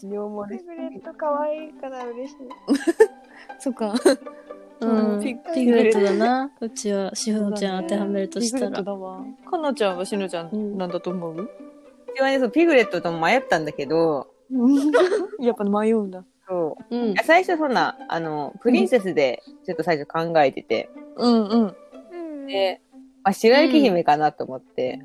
[0.03, 2.37] 尿漏れピグレット可愛いから嬉しい。
[3.59, 3.95] そっか。
[4.81, 5.21] うん。
[5.23, 6.53] ピピグレットだな。
[6.61, 8.85] うちは、しほちゃん当てはめるとしたらピグレット。
[8.85, 9.25] だわ。
[9.51, 11.49] かなちゃんはしのちゃんなんだと思う、う
[12.15, 14.29] ちはね、そうピグレットとも迷ったんだけど、
[15.41, 16.25] やっぱ迷うんだ。
[16.49, 16.97] そう。
[16.97, 17.15] うん。
[17.25, 21.63] 最初そんな、あの、プリンセスでちょっと最初考えてて、うんうん。
[21.63, 22.47] うん。
[22.47, 22.81] で、
[23.23, 25.01] まあ、白雪姫かなと思って、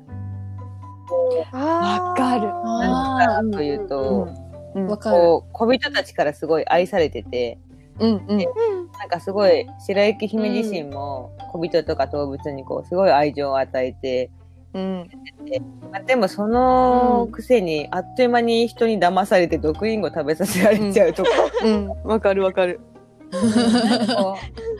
[1.52, 4.28] あわかるあというと、
[4.74, 5.16] あ、わかる。
[5.16, 7.58] こう、小人たちからすごい愛されてて、
[7.98, 8.38] うんうん。
[8.38, 8.44] な
[9.06, 14.30] んかすごい、白雪姫自身も小人とか動物にこう、すごい愛情を与えて、
[14.74, 15.10] うん。
[15.92, 21.30] まあ、でもそのくせに、あっという間に人に騙されて毒リンゴ食べさせられちゃうとか、
[21.64, 21.88] うん。
[22.04, 22.80] わかるわかる。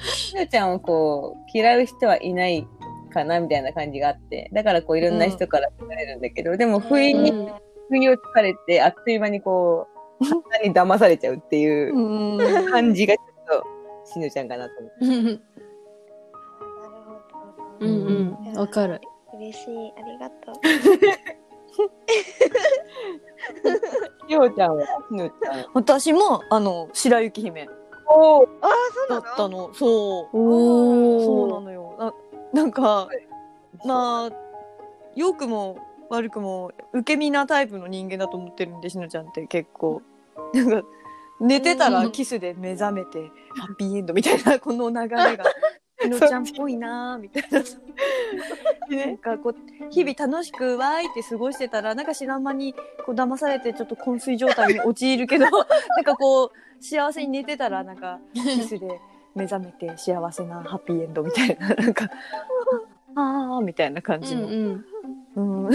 [0.02, 2.66] しのちゃんをこう、嫌う人はいない
[3.12, 7.52] かなみたいな感じがあって、だからこういろんな人から好かれるんだけど、でも不意に、うん
[7.90, 9.86] 不意をつかれて、あっという間にこ
[10.20, 13.22] う、簡単に騙されちゃうっていううん感じがちょ
[13.58, 13.62] っ
[14.06, 15.06] としのちゃんかなと思う。
[15.06, 15.28] なるほ
[17.78, 17.86] ど。
[17.86, 18.58] うんうん。
[18.58, 19.02] わかる。
[19.54, 19.92] 嬉しい。
[19.96, 20.54] ありがとう。
[24.28, 24.86] しおちゃんは。
[25.74, 27.68] 私もあの白雪姫。
[28.08, 28.46] おー。
[28.62, 29.32] ああ、そうだなの？
[29.32, 29.74] ったの。
[29.74, 30.36] そう。
[30.36, 31.96] おそうなのよ。
[31.98, 32.12] な
[32.52, 33.08] なんか
[33.84, 34.30] まあ
[35.14, 35.78] 良くも
[36.10, 40.02] 悪くも受け身なタイプの人間だと思ってるんでしのちゃんって結構。
[40.52, 40.82] なんか
[41.40, 45.44] 寝てたらキスで目覚めてハッピーエンドみたいなこの流れが
[46.04, 47.60] しのちゃんっぽいなーみたいな
[48.96, 49.54] なんかこう
[49.90, 59.00] 日々楽しくわーいって過ごしてたらなんか知らん間にこう騙されてちょっと昏睡状態に陥るけどなんかこう幸せに寝てたらなんかキスで
[59.34, 62.10] 目覚めて幸せなハッピーエンドみたいななんか
[63.16, 64.84] ああみたいな感じの、うん
[65.36, 65.70] うん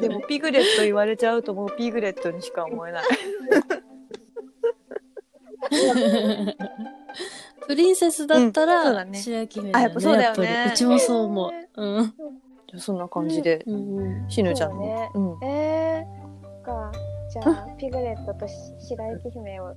[0.00, 3.04] でもピグレット言われちゃうともうピグレットにしか思えない
[7.66, 11.82] プリンセスだったうんそうだら、ね白雪姫あやっぱそうだよねやっぱりうちもそう思う。
[11.82, 12.14] うん。
[12.78, 14.30] そんな感じで、うんうん。
[14.30, 16.92] しぬちゃんそうねうんえー、そっか。
[17.30, 18.54] じゃあ、ピグレットとし
[18.88, 19.74] 白雪姫を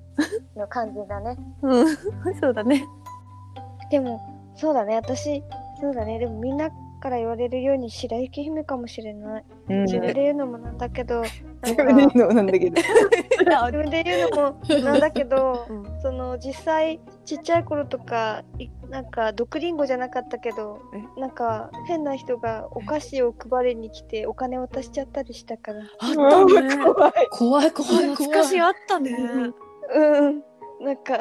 [0.55, 1.37] の感じだね。
[1.61, 1.95] うん、
[2.39, 2.85] そうだね
[3.91, 4.19] でも、
[4.55, 4.95] そうだね。
[4.95, 5.43] 私、
[5.79, 6.17] そうだね。
[6.17, 6.69] でもみんな
[7.03, 9.43] から言われるように白雪姫かもしれない。
[9.67, 11.21] うん自分で言うのもなんだけど、
[11.63, 12.75] 自か分で言うのなんだけど。
[12.81, 20.79] 自分で言うのもなんだけど、うんその実際ちっちゃい頃とかいなんか毒リンゴじゃなかったけど
[21.17, 27.13] なんか変な人がお菓子を配りに来てお金渡しちゃったりしたからあったね怖い。
[27.31, 28.31] 怖い怖い懐怖い。
[28.31, 29.17] かしいあったね
[29.95, 30.43] うん
[30.81, 31.19] なんか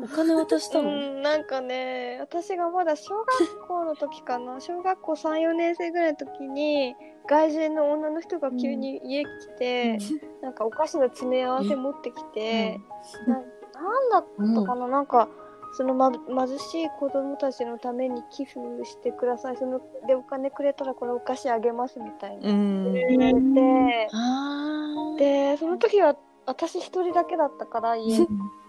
[0.00, 4.58] お金渡したうのんなんかね私がまだ小学校の時かな。
[4.60, 9.28] 小学校34年生ぐらいの時に外人の女の人が急に家来
[9.58, 9.98] て、
[10.42, 12.80] なんかお菓子の詰め合わせ持ってきて、
[13.26, 15.28] ななんだったかな、なんか
[15.76, 19.56] その、ま、貧しい子供たちのために寄付してください。
[19.56, 22.50] そのでお金くれたらこれお菓子あげますみたいな。
[22.50, 22.92] うん。
[22.92, 28.24] 言われて、あでその時は私一人だけだったから 家に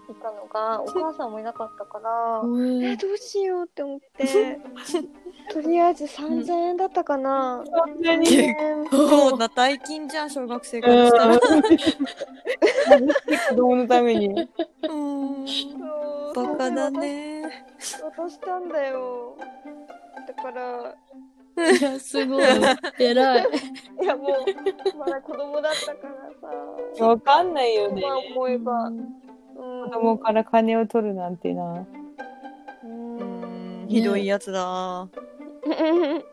[0.08, 2.40] いたのがお母さんもいなかったから。
[2.42, 2.92] ー。
[2.92, 4.60] えどうしようって思って
[5.52, 8.26] とりあえず3000円だったかなそんなに。
[8.26, 11.38] 3000円そうな大金じゃん小学生からしたら
[13.50, 14.48] 子供のために。
[14.88, 15.46] うん
[16.34, 17.64] バカだね
[18.16, 19.36] 渡したんだよ
[20.28, 20.94] だから
[21.56, 22.44] いや、すごい。
[22.98, 23.46] 偉い。
[24.02, 28.02] いやもうまだ子供だったからさわかんないよね。
[28.02, 29.04] 今思えばうん
[29.56, 31.86] 子供から金を取るなんてな。
[32.84, 35.08] うんひどいやつだ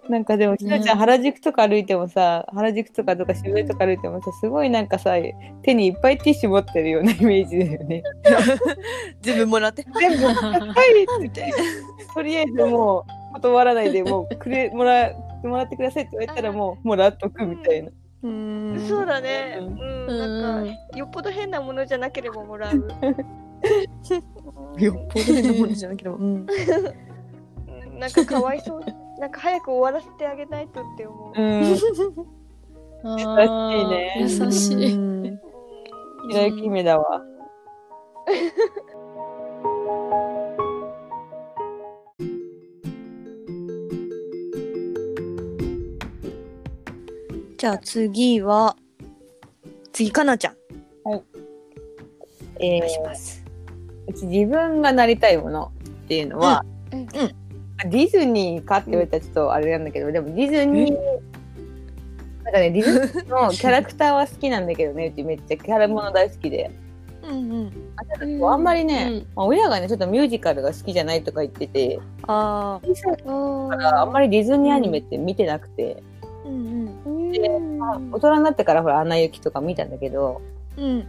[0.10, 5.16] なんかでも、しのちゃん原宿とか歩いてもさ、原宿とかとか渋谷とか歩いてもさ、すごいなんかさ、
[5.64, 8.04] 手にいっぱいティッシュ持ってるような イメージだよね。
[9.22, 10.34] 全部もらって全部、は
[11.22, 11.52] いって。
[12.14, 15.12] とりあえずもう、断らないで、もう、くれ、もら、
[15.44, 17.92] もらってくださいって言われたらもう、もらっとくみたいな。
[18.24, 18.84] うん。
[18.88, 19.58] そうだね。
[19.60, 19.60] ん。
[19.60, 20.08] うん。
[20.08, 22.76] なんかよっぽど変なものじゃなければもらう。
[24.80, 26.24] よっぽど変なものじゃなければうん。
[26.24, 26.28] う
[27.96, 28.82] んなんかかわいそう。
[29.20, 31.42] なんか早く終わらせてあげないとって思う。
[31.42, 31.70] うん。
[31.70, 31.92] 優しい
[33.88, 34.16] ね。
[34.20, 34.94] 優しい。
[34.94, 35.40] うん。
[36.32, 37.22] 白雪姫だわ。
[47.64, 48.76] じゃあ次は
[49.94, 50.56] 次かなちゃん。
[51.06, 53.42] えーお願いします。
[54.06, 57.00] うち自分がなりたいものっていうのは、うん。
[57.00, 57.08] うん。
[57.08, 60.94] ディズニーかって言われたらちょっとあれなんだけど、でもディズニー、
[62.44, 66.70] なんかね、ディズニーのキャラクターは好きなんだけどね、うちめっちゃキャラもの大好きで。
[67.24, 67.72] うんうん。
[67.96, 72.88] あただこうあんまりね、まあ、親がね、ちょっとミュージカルが好きじゃないとか言ってて、ああ
[73.70, 76.04] だからあんまりディズニーアニメって見てなくて、
[76.46, 77.23] うんうん。
[77.23, 80.42] で大人になってからほら、アナ雪とか見たんだけど、
[80.78, 81.08] うん。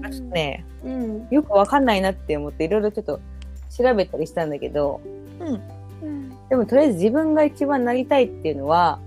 [0.00, 1.28] 私ね、うん。
[1.30, 3.20] よくわかんないなって思っていろいろちょっと
[3.76, 5.00] 調べたりしたんだけど、
[5.40, 5.48] うん。
[6.02, 8.98] うんでもとりあえず自分が一番なりたいっていうのは、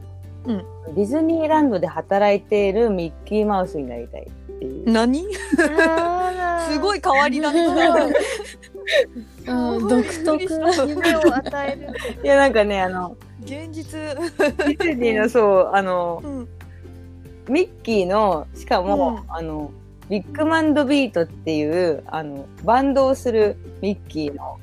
[0.46, 0.66] うん。
[0.96, 4.92] ディズニーランドで働いているミッキーマウスになりたいっていう。
[4.92, 5.26] 何？
[6.70, 7.66] すごい変わり種
[9.48, 10.44] うん、 独特。
[10.88, 11.94] 夢を与える。
[12.24, 14.00] いやなんかね、あの、現実。
[14.00, 16.48] ディズニーのそう、あの、うん
[17.48, 19.32] ミッキーの、しかも、うん。
[19.32, 19.72] あの、
[20.10, 24.58] ビッグバンドビートっていう、あの、バンドをするミッキーの、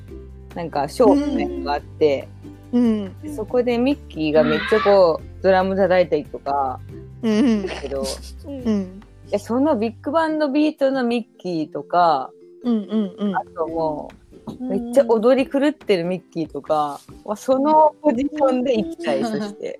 [0.53, 2.27] なんか、ショーがあって、
[2.73, 3.21] うん。
[3.21, 6.81] でそこでミッキーがめっちゃこう、ドラム叩いたりとか、
[7.21, 7.65] うん。
[7.65, 8.03] だけど、
[8.45, 8.61] うん。
[8.63, 12.29] うんやそのビッグバンドビートのミッキーとか、
[12.63, 13.35] うんうんうん。
[13.35, 14.22] あともう、
[14.59, 19.79] めっちゃ踊り狂ってるミッキーとかは、そのポジションで行きたい、そして。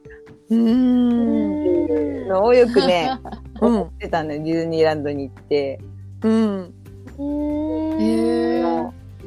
[0.50, 2.28] うーん。
[2.28, 5.80] のをよくね、うん思ってたのよ、ディズニーランドに行って。
[6.24, 6.74] うん。
[8.00, 8.62] へえ。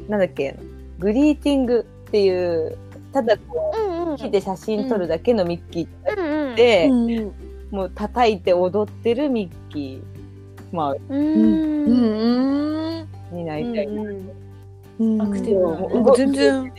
[0.07, 0.55] なんだっけ、
[0.99, 2.77] グリーティングっていう、
[3.11, 3.73] ただこ
[4.13, 7.33] う木で写真撮るだけのミッキーで、うん
[7.71, 13.07] もう叩いて踊ってるミッキー、まあ、うんうん。
[13.33, 13.87] になりたい。
[14.99, 15.21] うん。
[15.21, 16.71] アクティブなもう全動然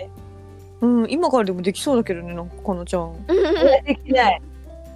[0.81, 3.15] うん、今からでもできそうだけどね、なんか、かなちゃん。
[3.27, 4.43] できない。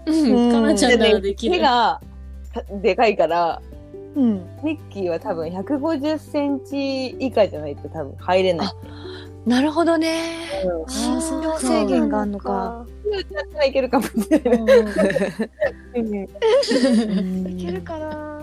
[0.07, 0.53] うん。
[0.53, 1.55] かなちゃんならできる。
[1.57, 2.01] 手が
[2.53, 3.61] たでかいから、
[4.15, 4.47] うん。
[4.63, 8.69] ミッキーは多分150センチ以下じゃないと多分入れない。
[9.47, 10.23] なるほどね。
[10.65, 12.87] うんあーそっか制限があるのか。
[13.35, 14.59] だったらいけるかもしれない。
[15.97, 18.41] うんいけるかな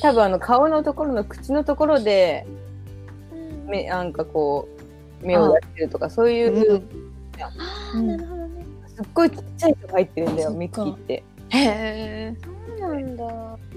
[0.00, 2.46] 多分あの顔のところの口のところで
[3.68, 3.72] うん。
[3.72, 4.68] 目なんかこ
[5.22, 6.82] う目を出してるとかそういう、うん。
[7.40, 8.66] あーなるほどね。
[8.96, 11.14] すっごいちっちゃい人が入ってるんだよミッキーって。
[11.14, 12.36] へえ。
[12.42, 13.24] そうなんだ。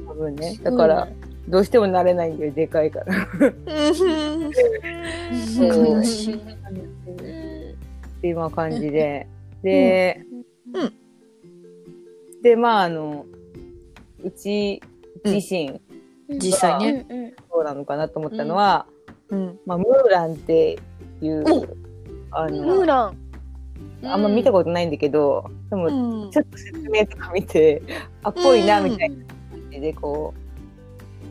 [0.08, 0.60] 多分ね。
[0.64, 1.08] だから、
[1.48, 3.16] どうしても慣れないんだよでかいから。
[3.24, 3.26] っ
[8.22, 9.28] ていうまあ感じで。
[9.64, 10.22] で、
[10.74, 10.94] うん。
[12.42, 13.26] でまああの
[14.24, 14.82] うち
[15.26, 15.82] 自身、
[16.30, 17.06] 実際ね。
[17.10, 17.34] うんうん。
[17.52, 19.01] そうなのかなと思ったのは、うん。
[19.66, 20.78] まあ、ムーランって
[21.22, 21.44] いう、
[22.32, 23.18] あムーのラン。
[24.04, 26.32] あんま見たことないんだけど、でもうん。
[26.32, 27.82] ちょっと説明とか見て、
[28.24, 30.34] あっぽいなみたいな感じでこ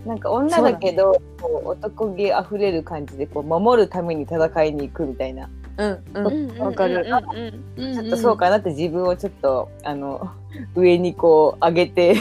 [0.05, 6.05] うなんか女だけどこう男気あふれる感じでこう守るために戦いに行くみたいな、うん。
[6.15, 6.59] うん。
[6.59, 7.07] わかる。
[7.77, 10.31] うんうんちちょっとそうかなって自分をちょっとあの
[10.75, 12.17] 上にこう上げて。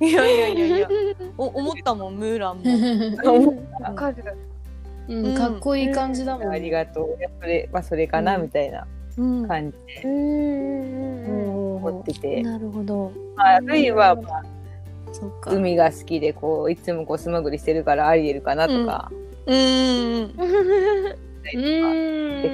[0.00, 0.88] いやいやいやいや。
[1.36, 3.54] お思ったもん、ムーランも。
[3.80, 4.24] わかる
[5.10, 6.48] うん、かっこいい感じだもん。
[6.48, 7.18] ありがとう。
[7.40, 8.42] それ,、まあ、それかなうん。
[8.42, 8.86] みたいな
[9.18, 9.46] うん。
[9.48, 10.04] 感じで。
[10.04, 10.20] うんうん
[11.54, 13.10] うん思ってて、なるほど。
[13.34, 14.42] まあ、ルイは、まあ、
[15.12, 15.50] そっか。
[15.50, 19.10] 海が好きでこういつもこう素潜りしてるからアリエルかなとか、
[19.46, 19.56] うん。
[19.56, 20.36] うって。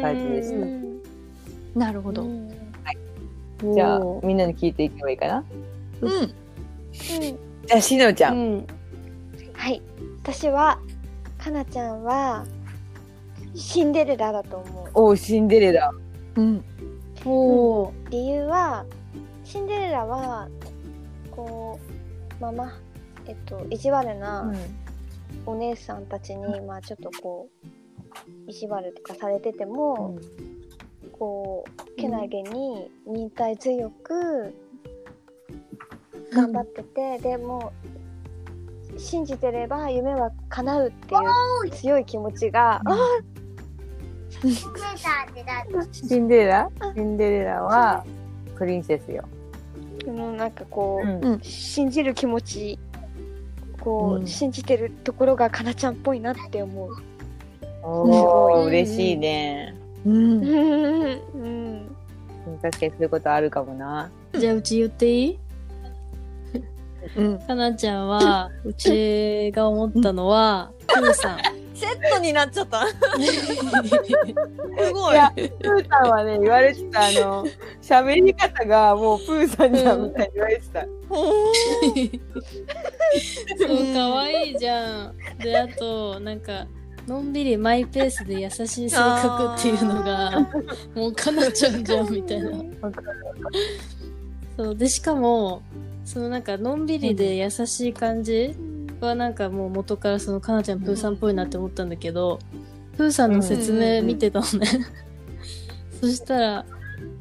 [0.00, 0.56] 感じでした。
[0.58, 1.00] うん。
[1.74, 2.22] なるほど。
[2.22, 2.48] うん。
[3.74, 5.42] じゃあみんなに聞いていけばいいかな？
[6.02, 6.32] うん。
[6.92, 8.66] じゃあしのちゃん、うん。
[9.54, 9.82] はい。
[10.22, 10.78] 私は
[11.46, 12.44] かなちゃんは
[13.54, 14.90] シンデレラだと思う。
[14.94, 15.92] おうシンデレラ。
[16.34, 16.64] うん。
[17.24, 17.92] おー。
[18.10, 18.84] 理由は
[19.44, 20.48] シンデレラは
[21.30, 21.78] こ
[22.40, 22.72] うまあまあ
[23.28, 24.52] えっと意地悪な
[25.46, 30.18] お姉さんたちに、まあちょっとこう意地悪とかされてても、
[31.12, 34.52] こうけなげに忍耐強く
[36.32, 37.72] 頑張ってて、でも
[38.98, 41.18] 信じてれば夢は叶うってい
[41.68, 42.96] う強い気持ちが、あ
[45.92, 47.62] シンデレラシンデレラ？
[47.62, 48.04] は
[48.56, 49.24] プリンセスよ、
[50.04, 51.40] そのなんかこう、うん。
[51.42, 52.78] 信じる気持ち
[53.80, 54.26] こう、うん。
[54.26, 56.96] 信じてるところがかなちゃんっぽいなって思う。
[57.82, 58.66] おーうん。
[58.66, 60.42] 嬉しいね、うん。
[60.42, 60.46] う
[61.48, 61.88] ん。
[62.62, 64.10] 確かにそういうことあるかもな。
[64.38, 65.32] じゃあうち言っていい？
[65.32, 65.38] うん。
[67.46, 71.38] かなちゃんは、 うちが思ったのは、プーさん。
[71.74, 72.86] セットになっちゃった。
[72.86, 72.94] す
[74.94, 75.14] ごい。
[75.14, 77.44] いやプーさんはね言われてたあの
[77.82, 80.86] 喋り方がもうプーさんじゃんみたいに言われてた、
[83.58, 85.14] そう、かわいいじゃん。
[85.38, 86.66] で、あと、なんか、
[87.06, 90.48] のんびりマイペースで優しい性格っていうのが、
[90.94, 92.50] もうかなちゃんじゃんみたいな。
[94.56, 95.62] そう、で、しかも、
[96.06, 98.54] そのなんか、のんびりで優しい感じ
[99.00, 102.38] はなんかもう元からそのかなちゃんプーさんっぽいなって思ったんだけど、
[102.96, 104.66] プーさんの説明見てたのね。
[106.00, 106.66] そしたら、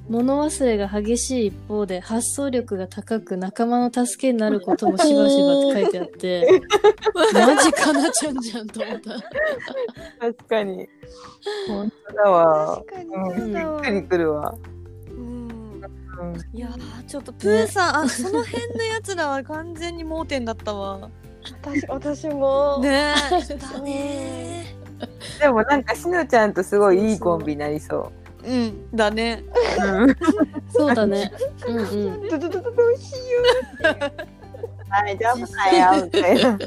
[0.08, 6.62] 物忘れが激しい一方で発想力が高く仲間の助けになることもしばしばって書いてあって、
[7.33, 9.12] マジかなちゃんじゃんと思った。
[10.19, 10.88] 確かに。
[11.67, 12.83] 本当だわ。
[12.86, 13.54] 確かにうん。
[13.54, 14.75] びっくりくるわ、うん。
[16.20, 21.10] うんいやーちょっとプーさん、あその辺のやつらは完全に盲点だったわ。
[21.62, 23.13] 私私も、ね
[23.50, 23.56] え。
[23.56, 24.76] だね
[25.40, 28.12] でもなんかしのちゃんとすごいいいコンビになりそ
[28.44, 28.96] うん。
[28.96, 29.44] だね。
[29.80, 29.84] う。
[29.84, 30.16] うん
[30.72, 31.32] そうだね。
[31.68, 31.82] うんう
[32.26, 32.30] ん。
[32.30, 33.20] どどどどどうしよ
[34.90, 36.60] 大丈夫だよみたいな。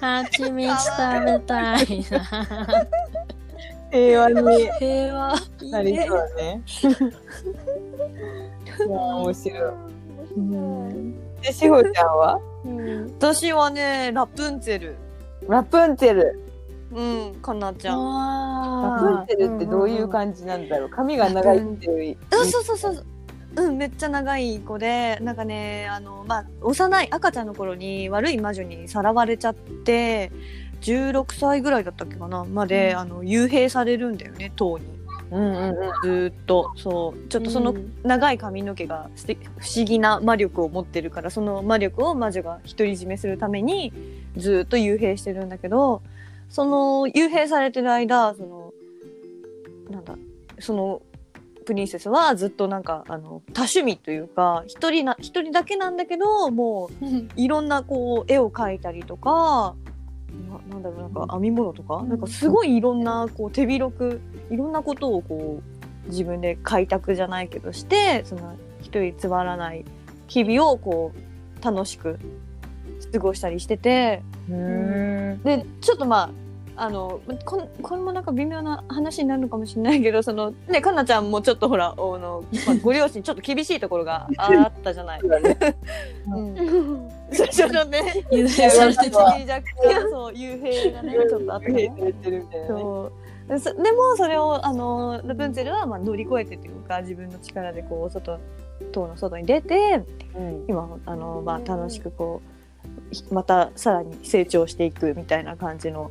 [0.00, 2.86] はちみつ食べたいな。
[3.90, 5.34] 平和に平和。
[5.70, 6.62] なりそうだね。
[8.76, 9.60] いや面白い。
[9.60, 9.74] う。
[10.36, 12.40] 面白いで、しほちゃんは？
[12.64, 13.06] うん。
[13.18, 14.96] 私はね、ラプンツェル。
[15.48, 16.40] ラプンツェル。
[16.90, 17.98] うん、かなちゃん。
[18.82, 20.90] ラプンツェルってどういう感じなんだろう？
[20.90, 22.16] 髪が長いっていう。
[22.32, 23.04] うん、そうそうそう。
[23.56, 30.30] うん、めっちゃ長い子で、なんかね、あの、まあ、幼い赤ちゃんの頃に悪い魔女にさらわれちゃって、
[30.80, 34.98] 16歳ぐらいだったっけかなまで、あの、幽閉されるんだよね、塔に。
[35.30, 35.74] うんうんうん。
[36.02, 36.72] ずーっと。
[36.76, 37.28] そう。
[37.28, 43.92] ちょっとそのうん長い髪の毛がすて不思議な魔力を持ってるから、その魔力を魔女が独り占めするために、
[44.36, 46.02] ずーっと幽閉してるんだけど、
[46.48, 48.72] その幽閉されてる間、その、
[49.90, 50.14] なんだ、
[50.60, 51.02] その、
[51.66, 57.04] プリンセスはずっとなんか、あの、多趣味というか、一人な、一人だけなんだけど、もう、
[57.36, 59.74] いろんなこう、絵を描いたりとか、
[60.48, 64.20] ななんだろう、なんか編み物とか、なんかすごいいろんな、こう、手広く、
[64.50, 65.62] いろんなことをこ
[66.06, 69.84] う、自分で開拓じゃないけどして、その、一人つまらない
[70.26, 72.18] 日々をこう、楽しく
[73.12, 75.42] 過ごしたりしてて、うん。
[75.42, 76.30] でちょっとまあ
[76.80, 85.20] あのこんこれもなんか微妙な話になるのかもしれないけどそのねかなちゃんもちょっとほらあの、まあ、 ご両親ちょっと厳しいところが あったじゃない。
[85.20, 89.38] うん、最初のね幽閉されてた。
[89.44, 91.92] 弱点そう幽閉がねちょっとあったね。
[91.98, 92.80] されてるみたいなね。
[92.80, 93.12] そ
[93.70, 98.38] うでもそれをあのラプンツェルはまあ乗り越えてというか自分の力でこう外
[98.92, 100.02] 塔の外に出て
[100.36, 102.58] うん今あの、まあ、楽しくこう
[103.14, 106.10] ひまたさらに成長していくみたいな感じの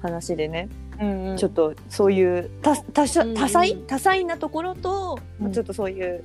[0.00, 0.68] 話でね、
[1.00, 3.76] うんうんちょっとそういう多多種うんうん多彩？
[3.86, 6.24] 多彩なところと、まあうんちょっとそういう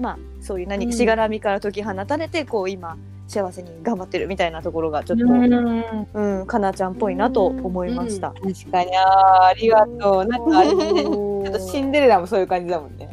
[0.00, 2.96] まあそういう何うんかしがらみから解き放たれてこう今
[3.28, 8.32] 幸せに頑張ってるみたいなところがちょっと、うんうん、かなちゃんっぽいなと思いました。
[8.32, 10.24] 確かに、あーありがとう。
[10.26, 13.08] なんかあれね、ちょっとシンデレラもそういう感じだもんね。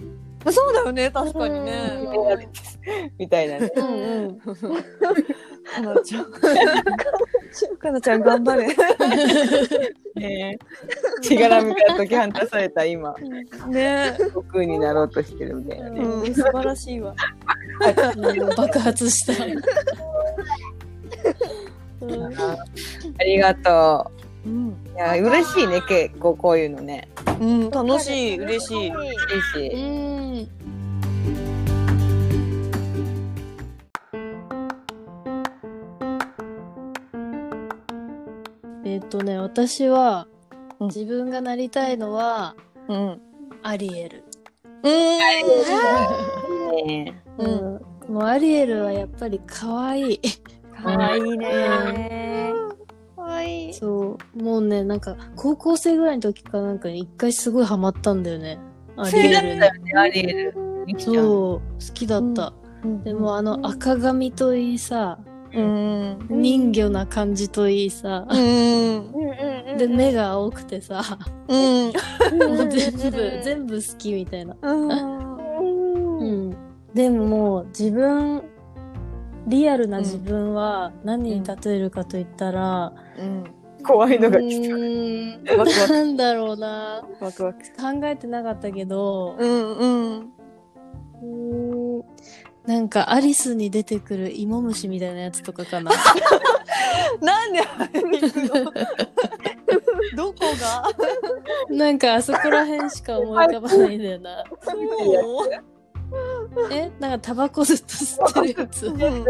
[0.52, 1.72] そうだよね確かにね。
[3.18, 3.72] みたいなね。
[3.76, 4.40] うんうん。
[5.64, 6.26] かなちゃん。
[7.80, 8.68] かなちゃん頑張れ。
[10.16, 10.58] ね
[11.22, 13.16] しがらみから解き放たれた今、
[13.70, 16.02] ね悟空になろうとしてるみたいなね。
[16.02, 17.16] うん、素晴らしいわ。
[18.18, 19.34] うん爆発した。
[23.18, 24.12] ありがと
[24.46, 24.74] うん、う。
[24.96, 27.10] いや、嬉しいね、結構こういうのね。
[27.40, 28.90] うん、楽しい、嬉しい。
[28.90, 29.10] 嬉
[29.54, 30.42] しうい。
[30.44, 30.50] ん。
[39.00, 40.40] っとね、私は、うん
[40.88, 42.56] 自分がなりたいのは、
[42.88, 43.20] うん。
[43.64, 44.24] アリエル。
[44.84, 44.92] うん。
[46.88, 47.82] ねうん。
[48.14, 50.22] もうアリエルはやっぱり可愛い。
[50.82, 52.54] かわいいね。
[53.14, 53.74] かわいい。
[53.74, 54.38] そう。
[54.42, 58.58] もうね、なんか、高校生ぐらいの時かなんかに一回すごいハマったんだよね。
[58.96, 59.62] アリエルに。
[59.96, 60.54] アリエル。
[60.98, 62.54] そう、好きだった。
[63.04, 65.20] でもあの赤髪といいさ、
[65.54, 66.28] うん。
[66.30, 68.40] 人魚な感じといいさ、うん。
[68.40, 69.26] うんう
[69.68, 69.78] んうん。
[69.78, 71.04] で、目が青くてさ、
[71.48, 71.86] うん。
[72.58, 74.56] もう全部、全部好きみたいな。
[74.62, 76.20] うん。
[76.20, 76.56] うん。
[76.94, 78.44] でももう自分、
[79.48, 82.94] リアルな自分は何に例えるかと言ったら、
[83.84, 84.68] 怖いのうが来
[85.48, 85.58] た。
[85.58, 87.08] ワクワクなんだろうな。
[87.20, 87.60] ワクワク。
[87.60, 89.86] 考えてなかったけど、うんう
[90.22, 90.34] ん。
[92.70, 95.90] なんかアリスに出てくる芋虫みたいなやつとかかな。
[97.20, 98.72] なんであれに行くの？
[100.16, 100.84] どこが？
[101.76, 104.44] なんかあそこら辺しか思い浮かばないんだよな。
[104.62, 105.50] そう
[106.72, 108.88] えなんかタバコずっと吸ってるやつ。
[108.88, 109.26] うん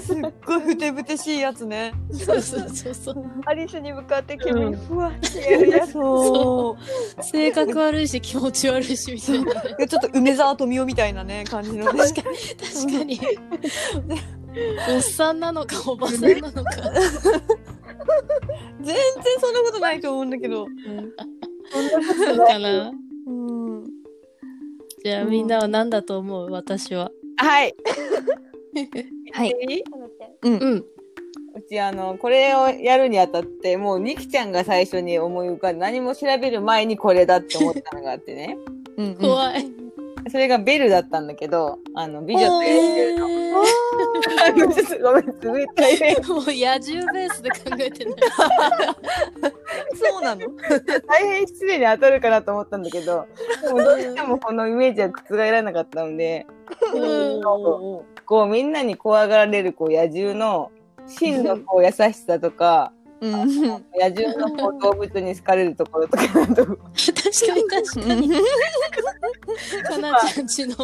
[0.00, 1.92] すっごいふてぶてしいやつね。
[2.12, 3.24] そうそうそうそう。
[3.46, 5.92] アリスに向かって煙ふわってやるやつ。
[5.92, 6.76] そ
[7.18, 7.22] う。
[7.22, 9.86] 性格悪いし気持ち悪いしみたいな。
[9.86, 11.98] ちょっと梅沢富美男みたいなね感じのね。
[11.98, 13.20] 確か確かに。
[14.88, 16.72] おっさんなのかおばさんなのか。
[18.80, 18.96] 全然
[19.40, 20.66] そんなことないと思うんだけど。
[22.24, 22.92] そうかな。
[23.26, 23.84] うん。
[25.06, 26.50] じゃあみんなは何だと思う？
[26.50, 27.12] 私は。
[27.36, 27.76] はい。
[29.32, 29.54] はい。
[30.42, 30.84] うん。
[31.54, 38.58] うちあの、これをやるにあたって、もうニキちゃんが最初に思い浮かんで、何も調べる前にこれだって思ったのがあってね。
[38.96, 39.64] うん怖い。
[40.30, 43.62] それがベルだったんだけど、あの、美女と野え獣の。
[43.64, 46.16] ーごめん、すごい大変。
[46.28, 48.14] もう野獣ベースで考えてない。
[49.94, 50.46] そうなの？
[51.06, 53.26] 大変失礼に当たるかなと思ったんだけど、
[53.62, 56.46] でもどうしてもこのイメージは覆らなかったので、
[56.92, 56.98] う
[57.40, 60.72] んおこうみんなに怖がられるこう野獣の
[61.06, 63.66] 真のこう優しさとか、うん。
[63.98, 68.30] 野獣の動物に好かれるところとか確かに確かに。
[69.82, 70.74] かなちゃんちの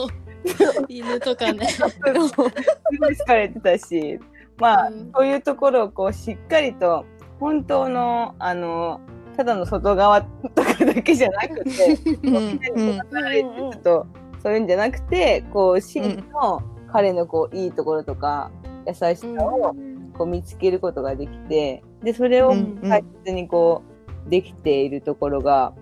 [0.88, 1.66] 犬とかね。
[1.66, 4.18] すごい好かれてたし、
[4.58, 7.04] まあ、うんそういうところをこうしっかりと
[7.40, 9.00] 本当のあの
[9.36, 10.28] ただの外側と
[10.62, 14.06] かだけじゃなくて、うんこうみんなにこうられてると、
[14.42, 16.62] そういうんじゃなくてこう真の
[16.92, 18.50] 彼のこういいところとか
[18.86, 19.74] 優しさを
[20.12, 23.82] こう見つけることができてでそれを大切にこ
[24.26, 25.72] うできているところが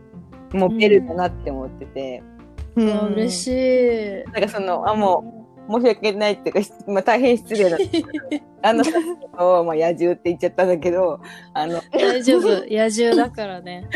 [0.52, 2.22] もうベルだなって思ってて、
[2.76, 4.32] ううわ嬉しい。
[4.32, 7.78] なんかそのあもう申し訳ないっていうか、まあ、大変失礼な
[8.62, 8.82] あの
[9.60, 11.20] を、 まあ、野獣って言っちゃったんだけど
[11.54, 12.48] あの大丈夫。
[12.68, 13.88] 野獣だからね。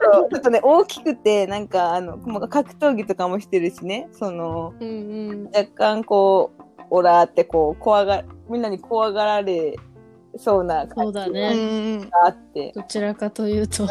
[0.00, 4.92] そうちょっとね大きくてなんかあのまあ格闘技とかもしてるしねそのうんう
[5.34, 5.44] ん。
[5.54, 9.76] 若干こうオラーってこう怖がみんなに怖がられ
[10.38, 11.96] そうなそうだうね。
[11.96, 12.72] んがあって。
[12.74, 13.84] どちらかというと。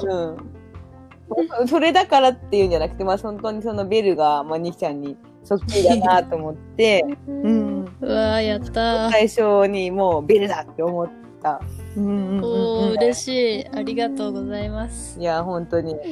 [1.59, 9.11] うん、それだからっていうんじゃなくて、まあ、本当にそのベルが、まあ、ニキちゃんにそっくりだなと思って うんうわーやったー。
[9.11, 11.09] 最初にもうベルだって思っ
[11.41, 11.59] た
[11.97, 13.67] うんおー、嬉しい。
[13.69, 15.19] ありがとうございます。
[15.19, 15.95] いや本当に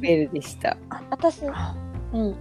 [0.00, 0.76] ベルでした。
[1.10, 2.36] 私、うん。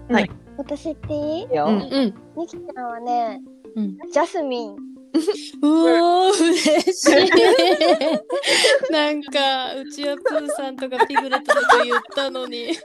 [0.58, 1.44] 私言っていい？
[1.44, 2.14] いや、うんうん。
[2.36, 3.42] ニキちゃんはね、
[3.76, 3.98] うん。
[4.12, 4.76] ジャスミン。
[5.62, 7.32] うおー、嬉しい。
[8.92, 12.74] なんか、うちはプーさんとかピグレットとか言ったのに。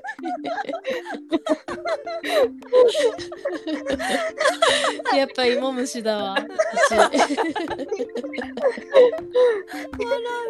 [5.15, 6.37] やっぱ芋虫だわ。
[6.39, 6.43] い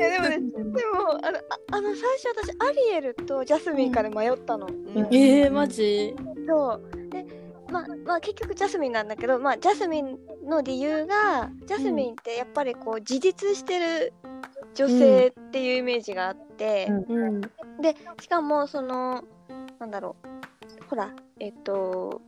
[0.02, 1.42] やでもね、でもあのあ
[1.72, 4.68] あの最初私アリエルとジャスミンから迷ったの。
[5.10, 6.14] えー、マジ？
[6.46, 7.01] そうで
[7.72, 14.12] まあまあ結局ジャスミンなんだけど、まあ、ジャスミンの理由がジャスミンってやっぱりこう自立してる
[14.74, 17.40] 女性っていうイメージがあって、うん。
[17.40, 19.24] でしかもその
[19.78, 21.10] なんだろうほら
[21.40, 22.20] えっと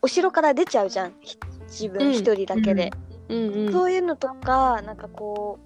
[0.00, 1.38] お城から出ちゃうじゃんひ
[1.68, 2.90] 自うん分一人だけで、
[3.28, 3.72] うんうん。
[3.72, 5.58] そういうのとかなんかこ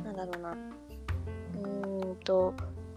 [0.00, 2.54] うなんだろうなうーんと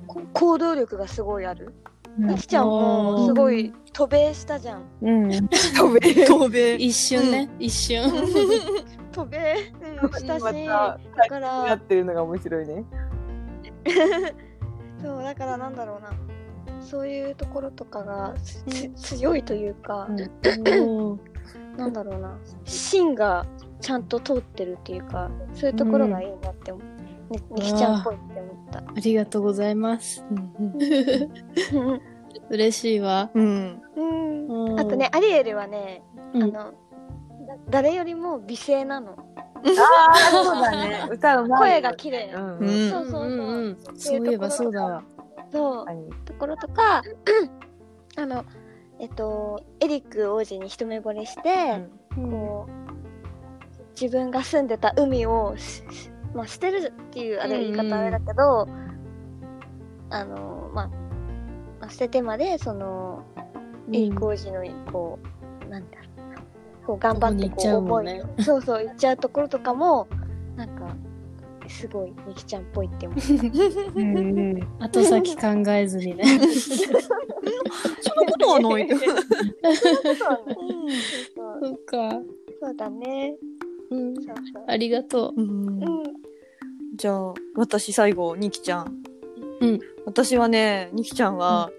[0.07, 1.74] こ行動力がすごいある。
[2.18, 4.84] みきちゃんもすごい渡米したじゃん。
[5.01, 8.09] うん、飛べ飛べ一瞬ね、一瞬。
[9.11, 9.38] 渡米、
[10.01, 11.74] うん、したし、まだから。
[11.74, 12.84] ってるのが面白いね。
[15.01, 16.11] そうだからなんだろうな。
[16.82, 18.63] そういうところとかがつ
[18.95, 20.07] 強いというか、
[21.78, 22.38] なんだろうな。
[22.63, 23.45] 芯が
[23.82, 26.84] ちゃんと通ってるっていうかそういうところがいいなって思う、
[27.30, 28.80] ねねきちゃんっぽいって思った。
[28.80, 30.26] ありがとうございます。
[30.32, 32.02] うん
[32.50, 33.32] 嬉しいわ。
[33.34, 36.04] うんうんうんあとね、アリエルはね、
[36.34, 36.72] うんあのだ
[37.70, 41.08] 誰よりも美声なのああ、そうだね。
[41.10, 41.72] 歌うまい。
[41.72, 42.58] 声が綺麗、うん。
[42.60, 42.92] うんうん。
[42.92, 45.04] そうそうそう、んんんそういえばそうだわ。
[45.52, 45.86] そう
[46.26, 47.02] ところとか
[48.18, 48.44] あの
[49.00, 55.84] えっとエリック王子に一目惚れして、こう自分が住んでた海をし
[56.36, 58.68] まあ捨てるっていうあれ言い方あれだけど、
[60.10, 60.88] あのまあ
[61.80, 63.24] まあ捨ててまでその
[63.92, 65.18] エリック王子のこ
[65.66, 66.42] う、なんだろうな
[66.86, 70.08] こう頑張ってこうここに行っちゃうも思いんねを そうそう行っちゃうところとかも
[70.58, 70.96] なんか
[71.68, 73.20] すごいみきちゃんっぽいって思う。
[73.96, 76.24] うん後先考えずにね。
[78.02, 78.98] そんなことはないそ
[81.72, 82.12] っか。
[82.62, 83.36] そうだね。
[83.92, 84.16] うん。
[84.16, 84.64] そうそう。
[84.68, 85.42] ありがとう。
[85.42, 85.84] ん。
[85.84, 86.04] うん。
[86.96, 88.98] じゃあ私最後ニキちゃん。
[89.62, 89.80] うん。
[90.06, 91.70] 私はねニキちゃんは、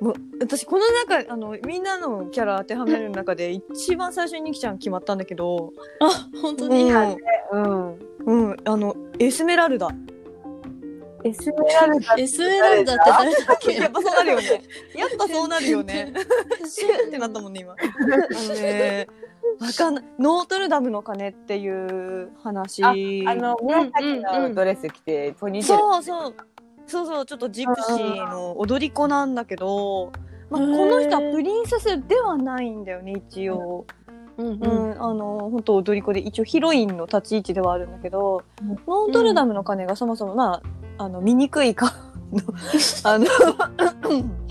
[0.00, 6.04] もう私この中あのみんなのキャラ当てはめる中で一番最初にニキちゃん決まったんだけど、う。
[6.04, 6.84] あ、本当うに。
[6.90, 7.16] ん
[7.52, 7.98] うん。
[8.26, 9.88] うん、あのエスメラルダ。
[11.24, 12.14] エスメラルダ。
[12.16, 13.72] エスメラルダって誰だっけ？
[13.74, 14.62] やっぱそうなるよね。
[14.94, 16.12] やっぱそうなるよね。
[16.66, 17.72] シュンってなったもんね今。
[17.72, 17.76] あ
[18.48, 19.06] のね
[19.60, 20.04] わかんない。
[20.18, 22.84] ノートルダムの鐘っていう話。
[22.84, 22.94] あ
[23.34, 25.82] の、紫のドレス着て、ポニーテール。
[25.82, 26.34] そうそう。
[26.86, 27.26] そうそう。
[27.26, 30.12] ちょっとジプシーの踊り子なんだけど、
[30.50, 33.84] まあ、この人はプリンセスではないんだよね一応、
[34.38, 34.46] うん。
[34.46, 34.90] ううん。
[34.90, 35.02] ん。
[35.02, 38.68] あの本当踊り子で一応ヒロインの立ち位置ではあるんだけど、うん。
[38.68, 40.62] ノートルダムの鐘がそもそもま
[40.98, 41.94] ああの醜いか。
[43.04, 43.26] あの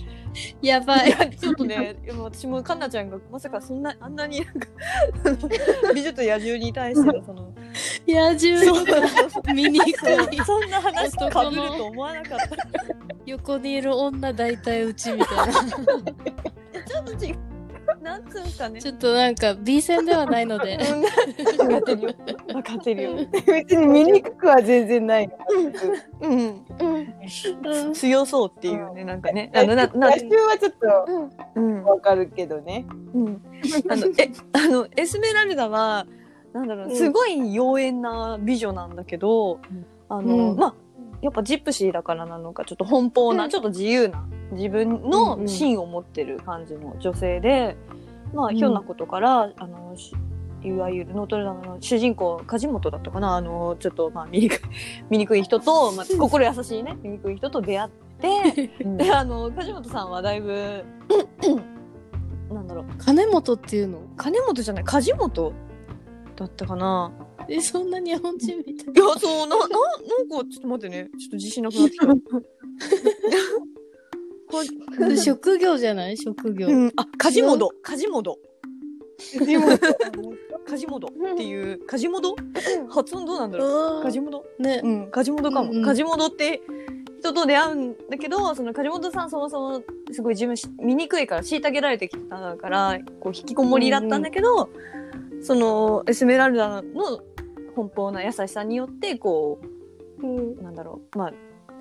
[0.61, 1.07] やばい。
[1.07, 4.45] いやちょっとね私もかんなちゃんがまさかそんなあんなに
[5.23, 5.47] なんか
[5.93, 7.53] 美女と野獣に対してのその
[8.07, 9.93] 野獣が見にくい。
[10.45, 12.47] そんな話かぶると思わなかった
[13.25, 15.53] 横にいる女大体うちみたいな。
[16.87, 17.46] ちょっと違う
[18.01, 20.77] なんつうんかねちょっとなんか B 戦ではないので。
[21.57, 22.13] 分かってるよ
[22.47, 23.11] 分かってるよ
[23.45, 25.29] 別に見にくくは全然ない。
[26.21, 26.65] うんうん。
[26.79, 29.51] うん強そうっていうね、なんかね。
[29.53, 30.87] あの、な、な、来週はちょっと
[31.55, 31.83] うん。
[31.83, 32.85] わかるけどね。
[33.13, 33.41] うん。
[33.89, 36.05] あの、え、あの、エスメラルダは、
[36.53, 39.59] なんだろう、すごい妖艶な美女なんだけど、
[40.09, 40.75] あの、うんまあ、
[41.21, 43.49] やっぱジプシーだからなのか、ちょっと奔放な、うん。
[43.49, 45.09] ちょっと自由な、自分うんうん。
[45.09, 47.75] の芯を持ってる感じの女性で、
[48.33, 50.13] まあ、ひょんなことから、あの、し
[50.63, 54.59] いわゆるノートルダムの主人公、梶本だったかなあの、ちょっと、まあ、醜い、
[55.09, 57.89] 醜い人と、まあ、心優しいね、醜い人と出会っ
[58.19, 60.83] て、で、あの、梶本さんはだいぶ、
[62.51, 63.99] なんだろう、金本っていうの？
[64.15, 65.53] 金本じゃない、梶本
[66.35, 67.11] だったかな
[67.49, 69.69] え、そんな日本人みたいいや、そう、な、な、なんか、
[70.29, 71.09] ちょっと待ってね。
[71.17, 72.07] ちょっと自信なくなってきた。
[72.07, 72.13] こ
[74.99, 75.17] な。
[75.17, 76.17] 職業じゃない？
[76.17, 76.67] 職業。
[76.67, 78.37] うん、あ、梶本、梶本。
[80.67, 82.35] 梶本っていう、梶本
[82.89, 83.99] 発音どうなんだろう？
[83.99, 84.87] あ梶本ーねう。
[84.87, 85.71] ん、梶本かも。
[85.71, 86.61] うんうん梶本って
[87.19, 89.81] 人と出会うんだけど、その梶本さんそもそも
[90.11, 94.69] すごい自分し醜いから虐げられてきたから、こう引きこもりだったんだけど、
[95.41, 97.19] そのエスメラルダの
[97.81, 99.59] 奔放な優しさによって、こ
[100.21, 101.33] う、なんだろう、まあ、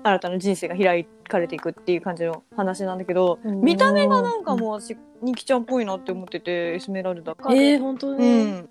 [0.03, 7.35] 新たな人生が開かれていくっていう感じの話なんだけど、見た目がなんかもう私、ニキちゃんっぽいなって思ってて、エスメラルダ。
[7.49, 8.43] えー、本当うに。
[8.45, 8.69] ん。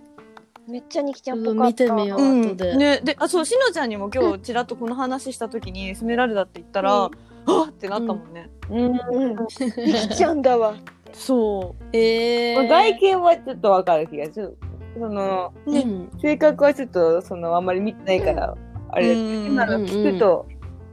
[0.68, 1.66] めっちゃニキちゃんっぽかった。
[1.66, 2.76] 見てみよう、うん、後で。
[2.76, 7.10] ね、で、あ、そう、しのちゃんにも今日ちらっとこの話した時に、エスメラルダって言ったら、うん
[7.48, 8.50] あっってなったもんね。
[8.70, 8.84] うん。
[8.86, 9.36] うん。
[9.78, 10.74] ニキちゃんだわ。
[11.12, 12.68] そえー。
[12.68, 14.58] 外見はちょっとわかる気がする。
[14.98, 15.70] その、う。
[15.70, 15.80] ね。
[15.80, 16.20] うん。
[16.20, 18.56] 性格はちょっと、その、あんまり見てないから、
[18.90, 20.46] あれうん今の聞くと、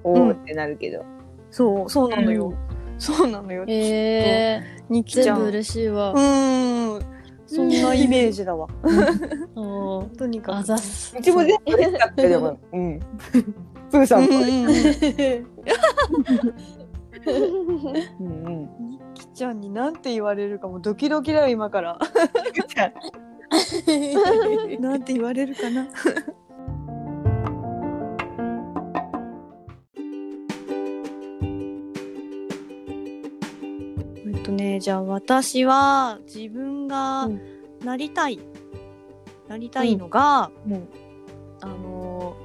[0.04, 1.04] おーってなるけど。
[1.51, 2.49] そう、そうなのよ。
[2.49, 3.66] うんそうなのよ。
[3.68, 4.93] えー。
[4.93, 5.38] ニキちゃん。
[5.38, 6.16] 全部嬉しいわう。
[6.16, 7.01] ーん。
[7.45, 8.68] そんなイメージだわ。
[9.56, 10.58] おとにかく。
[10.58, 11.22] あざっすう。
[11.22, 12.58] ちも全部嬉しかったよ、でも。
[12.72, 12.99] うん。
[13.91, 14.28] プーさんも。
[14.30, 14.68] うんうんうん
[18.20, 18.62] うんうん。
[18.89, 21.99] ニキちゃんになんて言われるかもドキドキだよ、今から。
[24.80, 25.88] なんて言われるかな。
[34.26, 37.41] えっとね、じゃあ私は自分がうん
[37.84, 38.39] なりたい、
[39.47, 40.88] なりたいのが、うん
[41.62, 42.36] あの、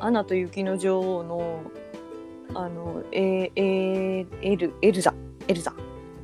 [0.00, 1.60] アナと雪の女王の、
[2.54, 5.14] あの、ええエル、エルザ、
[5.48, 5.74] エルザ、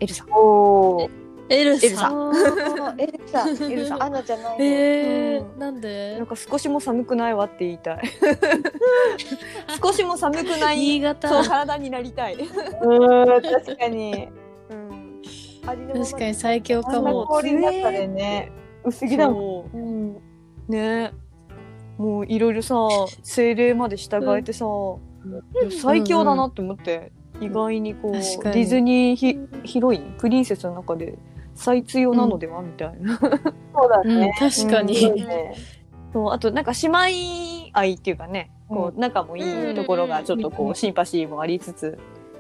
[0.01, 0.25] エルザ。
[0.31, 1.30] おー。
[1.51, 2.13] エルエルサ
[2.97, 3.49] エルサ。
[3.69, 4.65] エルサ アナじゃないの。
[4.65, 6.17] えー、うんなんで？
[6.17, 8.03] なんか少しも寒くないわって言いたい。
[9.83, 10.79] 少しも寒くない。
[10.79, 12.35] 新潟そう、体になりたい。
[12.35, 14.29] うーん、確かに。
[14.71, 15.23] うん。
[15.67, 17.27] ありのまま確かに最強かも。
[17.27, 18.53] 氷の中でね、
[18.85, 19.71] 薄着だもん。
[19.71, 20.23] そううん。
[20.69, 21.13] ね
[21.99, 22.77] もういろいろさ、
[23.23, 24.65] 精霊まで従えてさ、
[25.83, 31.19] 最強だなって思って、意外にこう、ディズニーヒヒロイン、プリンセスの中で
[31.61, 33.19] 最強なのでは、みたいな。
[33.19, 33.31] そう
[33.89, 34.97] だうんね。、確かに。
[36.13, 36.89] そうあとなんか姉
[37.69, 41.99] 妹愛っていうかね、こう、仲もいいところがちょっとこう、シンパシーもありつつ、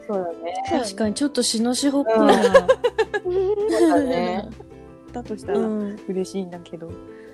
[0.08, 0.54] そうだね。
[0.68, 2.42] 確かにちょっとしのしほっぽいな。
[2.42, 4.48] そうだね。
[5.12, 6.00] だとしたらうん。
[6.08, 6.88] 嬉しいんだけど。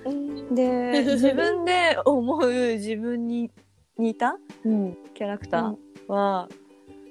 [0.06, 3.50] うんで、自分で思う自分に
[3.96, 4.96] 似たうん。
[5.14, 6.48] キャラクターは、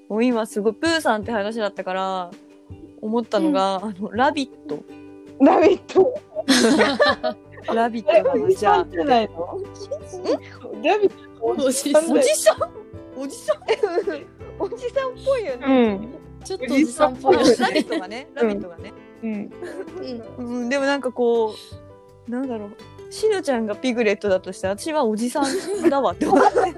[0.07, 2.31] もう今すごいプーさんって話だったから、
[3.01, 4.83] 思ったのが、あの、ラビット。
[5.39, 6.13] ラビット。
[7.73, 8.91] ラビッえ、トなのじゃあおじさん。
[8.91, 9.59] じゃないの？
[10.83, 12.57] ラビットおじさんおじさん
[13.17, 13.57] おじさん？
[14.59, 15.09] おじさん？
[15.09, 15.93] っぽいようね。
[15.93, 16.13] ん。
[16.43, 17.79] ちょっとおじさんっぽいよラビね。
[17.81, 18.93] ットがね、ラビットがね。
[19.23, 19.51] うん。
[20.37, 21.55] うん、でもなんかこ
[22.27, 22.71] う、なんだろう。
[23.11, 26.49] しのちゃんがピグレットだとして、私はおじさんだわって思って。
[26.53, 26.73] 確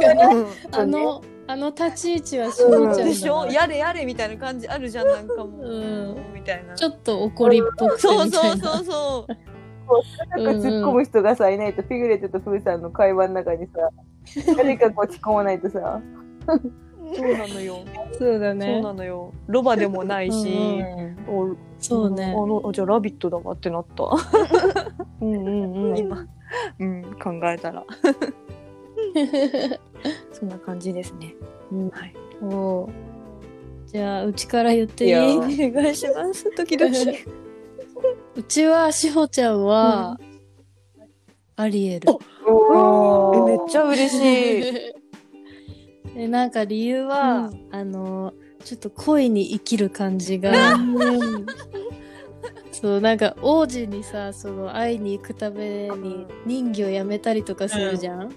[0.00, 0.22] かに。
[0.34, 5.62] うんあの、あの立ち位置はしのちゃんでしょやれやれみたいな感じあるじゃん、なんかもう。
[5.66, 6.76] うんみたいな。
[6.76, 8.68] ちょっと怒りっぽくてそうみたいうな。
[8.68, 9.32] そそうそう。
[10.44, 13.90] なんか突っ込む人がさ、いないと、ピグレットとプーさんの会話の中にさ、
[14.56, 16.00] 誰かこう突っ込まないとさ。
[16.46, 16.54] そ
[17.28, 17.74] うなのよ。
[17.74, 17.84] そう
[18.18, 18.80] そうだね。
[18.80, 19.34] なのよ。
[19.48, 20.84] ロバでもないし、
[21.28, 24.04] おそうねあの、あじゃあラビットだわってなった。
[25.20, 25.98] うんうんうん。
[25.98, 26.28] 今、
[26.78, 27.84] うん、考えたら。
[30.40, 31.34] そんな感じですね。
[31.70, 32.14] うんはい。
[32.42, 32.88] おう
[33.86, 35.14] じゃあ、うちから言っていい？
[35.14, 35.50] お願
[35.90, 36.50] いします。
[36.56, 36.90] 時々。
[38.36, 40.18] うちは、しほちゃんは、
[41.56, 42.08] アリエル。
[42.46, 44.62] おーえめっちゃ嬉しい。
[46.16, 48.32] でなんか理由は、うあの、
[48.64, 50.52] ちょっと恋に生きる感じが、
[52.72, 58.32] そう、なんか王子にさ、その会いに行くために人魚やめたりとかするじゃん、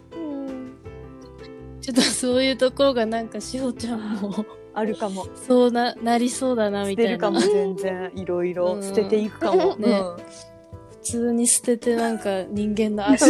[1.83, 5.27] ちょっとそういうところがなんかしほちゃんも あるかも。
[5.35, 7.09] そうななりそうだな捨みたいな。
[7.09, 8.11] てるかも、全然。
[8.15, 8.81] いろいろうん。
[8.81, 9.75] 捨てていくかも。
[9.75, 9.99] ね。
[9.99, 10.15] うん。
[10.17, 13.25] 普通に捨ててなんか人間の足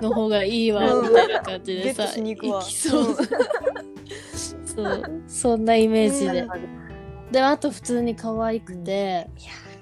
[0.00, 1.08] の方がいいわうん。
[1.08, 3.14] みたいな感じでさに行きそう。
[4.64, 5.22] そう。
[5.28, 6.46] そんなイメージで。
[7.30, 9.28] であと普通に可愛くて、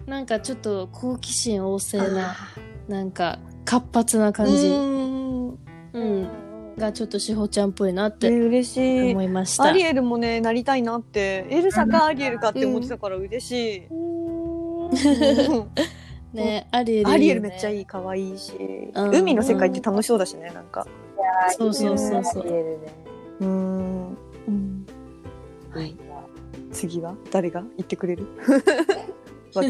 [0.07, 2.35] なんかちょっと好奇心旺盛な
[2.89, 5.59] なんか活発な感じ、うん。
[5.93, 6.44] うん
[6.79, 9.23] がちょっとしほちゃんっぽいなっえて嬉しい思。
[9.23, 11.47] いました、アリエルもね、なりたいなって。
[11.51, 13.83] エルサかアリエルかって思ってたから嬉しい。
[16.37, 18.53] ね アリエルねアリエルめっちゃいい、可愛いし。
[18.95, 20.87] うん海の世界って楽しそうだしね、なんか。
[21.59, 22.77] そうそうそうそうね
[23.41, 24.09] うん。
[24.49, 24.87] うん
[25.71, 25.97] はい。
[26.73, 27.15] 次は？
[27.31, 28.27] 誰が言ってくれる？
[29.53, 29.65] じゃあ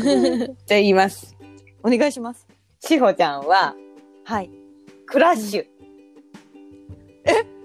[0.69, 1.37] 言います。
[1.83, 2.47] お願いします。
[2.81, 3.75] しほちゃんは、
[4.25, 4.51] はい。
[5.07, 5.67] クラッシュ。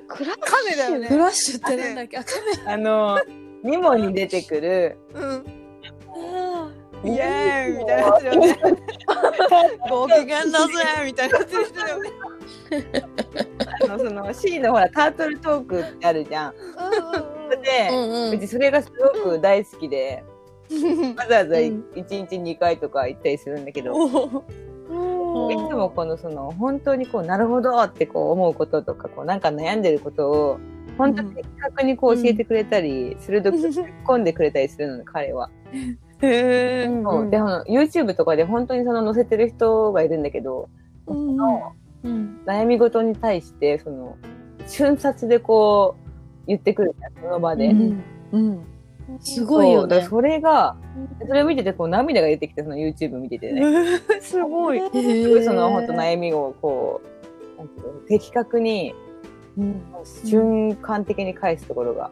[0.07, 2.17] クラカメだよフラッシュってなんだっけ？
[2.17, 2.31] あカ
[2.65, 2.73] メ。
[2.73, 3.19] あの、
[3.63, 5.45] ニモに出てくる、うん。
[7.03, 7.77] イエーイ。
[7.77, 8.57] みたいなやつだよね。
[9.89, 10.73] ご機嫌だぜ？
[11.05, 11.61] みたいなやつよ。
[11.61, 11.67] ね。
[13.83, 16.53] あの、その C のほら、タートルトークってあるじゃん。
[16.55, 18.91] それで、うんううんちそれがす
[19.23, 20.23] ごく大好きで、
[21.17, 21.85] わざわざ1うん。
[22.05, 23.93] 日2回とか行ったりするんだけど、
[25.51, 30.59] いつもこのその本当にこうなるほどってこう思うこととかこうなんか悩んでることを
[30.97, 35.49] 本当に的確にこう教えてくれたり、鋭く突っ込んでくれたりするのね彼は。
[36.21, 36.27] へ
[36.83, 36.87] え。
[36.87, 40.69] そうであの YouTube とかで本当にその載せてる人がいるんだけど、
[41.07, 41.37] うん
[42.03, 44.17] うん悩み事に対してその
[44.67, 47.67] 瞬殺でこう言ってくるその場で。
[47.67, 48.78] うんうん。
[49.19, 49.87] すごいよね。
[49.87, 49.87] そう。
[49.89, 50.77] だからそれが
[51.27, 53.99] それを見ててこう涙が出てきてその YouTube 見ててね。
[54.21, 54.79] すごい。
[54.79, 55.43] すごい。
[55.43, 58.93] その本当悩みをこうなんていうの的確に
[60.25, 62.11] 瞬間的に返すところが。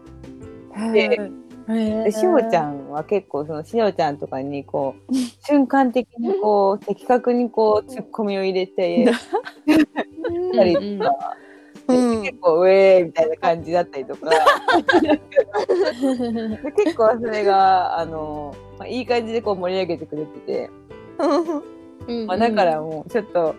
[0.94, 1.32] で
[1.68, 5.14] でしおちゃんは結構そのしおちゃんとかにこう
[5.46, 9.06] 瞬間的にこう的確にこうツッコミを入れて
[10.56, 11.36] たりとか、
[11.88, 12.24] うん。
[12.24, 14.30] 結構ウェーみたいな感じだったりとか。
[15.02, 20.70] で結構それがあの、まあ、いい感じでこう盛り上げてくれてて、
[22.26, 23.56] まあ、だからもうちょっと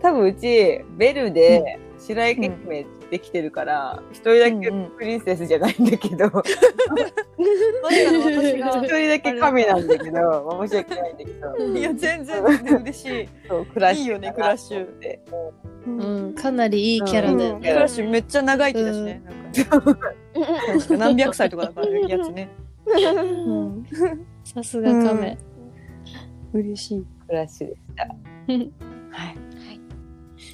[0.00, 6.32] 多分うちベルで白雪姫できてるから一、人だけプリンセスじゃないんだけど、 一
[8.84, 13.28] 人だけ神なんだけど、まあ申し訳ないんだけど、いや全然全然嬉しい。
[13.48, 14.98] そうクラッシュいいよねクラッシュ。
[14.98, 15.20] で。
[15.86, 17.72] うん、かなりいいキャラだよクね。
[17.72, 19.22] ラッシュめっちゃ長生きだしね。
[19.70, 22.48] なんかね何百歳とかだからねやつね。
[22.86, 23.84] うん
[24.44, 25.38] さすがカメ。
[26.52, 27.06] 嬉しい。
[27.26, 28.04] クラッシュでした。
[28.04, 28.14] は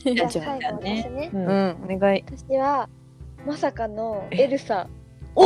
[0.04, 0.14] い。
[0.14, 2.24] じゃあじゃあ最後私ねううんんお願い。
[2.26, 2.88] 私は
[3.46, 4.88] まさかのエルサ
[5.34, 5.44] お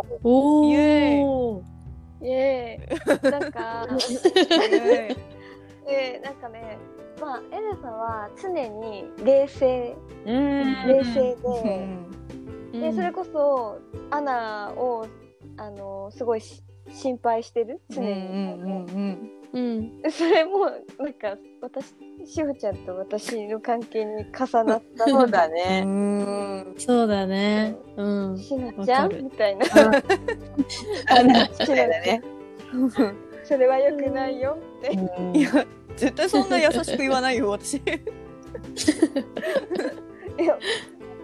[0.00, 0.06] お。
[0.24, 1.62] おイエお。
[2.22, 3.86] イエーイなんか
[5.86, 6.78] でなんかね
[7.20, 9.96] まあエルサは常に冷静。
[10.26, 10.86] うん。
[10.86, 11.36] 冷静
[12.72, 13.78] で、でそれこそ
[14.10, 15.06] アナを
[15.56, 17.80] あのすごいし心配してる。
[17.90, 20.02] 常に、うんうん。
[20.10, 20.66] それも
[20.98, 21.94] なんか私
[22.26, 25.04] しほちゃんと私の関係に重なった。
[25.06, 25.80] そうだうね。
[25.82, 26.74] ん。
[26.76, 27.76] そうだね。
[27.96, 28.38] うん。
[28.38, 29.24] しなちゃん？
[29.24, 29.66] みたいな。
[31.10, 32.22] あなそうだね。
[33.44, 34.92] それは良くないよって、
[35.38, 35.64] いや
[35.96, 37.74] 絶対そんな優しく言わないよ 私。
[37.76, 37.80] い
[40.38, 40.58] や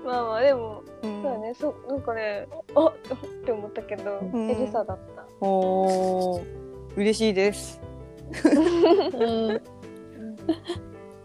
[0.05, 6.43] まあまあでも、うんそうだねそうなんかねあっって思ったけど、んエルサだったおお。
[6.97, 7.81] 嬉しいです。
[9.19, 9.61] うん。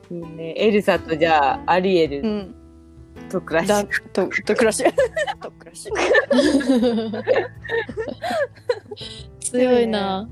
[0.09, 0.53] いいね。
[0.57, 2.55] エルサとじゃあアリエルん。
[3.29, 4.09] とクラッシだュ。
[4.11, 4.91] ととクラッシュ。
[5.41, 7.23] とクラッシュ。
[9.39, 10.29] 強いな。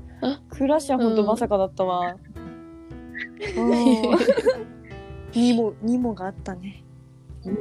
[0.50, 2.16] クラッシュは本当まさかだったわ。
[5.34, 6.82] ニモニモがあったね。
[7.44, 7.56] うん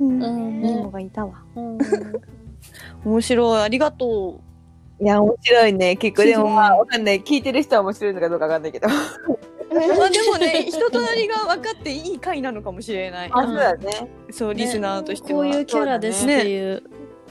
[0.00, 1.42] うんニモがいたわ。
[1.56, 1.78] うん
[3.04, 4.40] 面白いありがと
[5.00, 5.96] いや、面白いね。
[5.96, 7.22] 結構でもまあ、 わかんない。
[7.22, 8.88] 聞いてる人は面白いのかどうかわかんないけど。
[8.88, 8.90] う。
[9.74, 13.30] まあでもね人となりが分かっていい回なのかもしれない。
[13.32, 13.90] あ、そうだね。
[14.30, 15.42] そうリスナーとしては。
[15.42, 16.82] こういうキャラですっていう。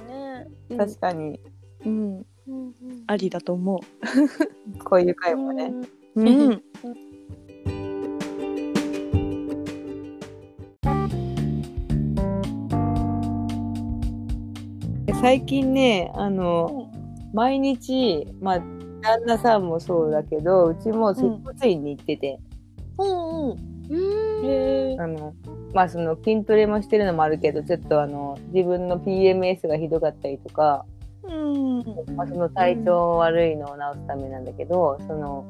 [0.07, 1.39] ねうん確かに。
[1.85, 2.25] うん
[3.07, 3.79] ありだと思
[4.83, 5.73] こういう回もね。
[6.15, 6.21] う。
[6.21, 6.63] うん。
[15.23, 16.91] 最近ね、あの、
[17.31, 22.39] 毎日、まあ、旦那さんもそうだけど、うちも接骨院に行ってて、
[22.97, 23.51] うん
[23.89, 25.01] うん。
[25.01, 25.33] あの、
[25.73, 30.85] まあその筋トレもしてるのもあるけどちょっとあの自分の PMS がひどかったりとか、
[31.23, 31.77] うん。
[32.17, 35.49] まあ、その体調悪いのを治すためなんだけど、その、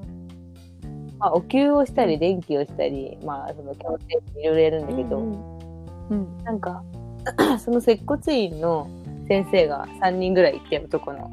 [1.18, 3.98] まあ、お灸をしたり電気をしたり、まあ、その矯
[4.36, 6.38] 正いろいろやるんだけど、うん。
[6.44, 6.84] なんか
[7.58, 8.88] その接骨院の
[9.28, 11.32] 先生が3人ぐらいいて男の。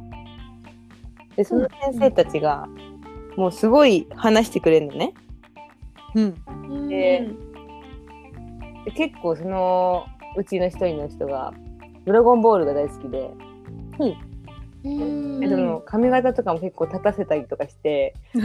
[1.36, 2.68] でその先生たちが
[3.36, 5.14] もうすごい話してくれるのね。
[6.14, 7.28] うんで
[8.84, 11.53] で結構そのうちの一人の人が
[12.05, 13.30] 「ドラゴンボール」が大好きで。
[14.82, 18.41] うんでその髪型とかも結構立たせたりとかして、 今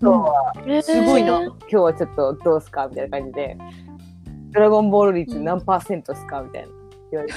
[0.00, 3.58] 日はすごいな今日はちょっとどうすかみたいな感じで
[4.52, 6.68] 「ドラゴンボール率何パーセントっすか?」みたいな
[7.10, 7.36] 言われて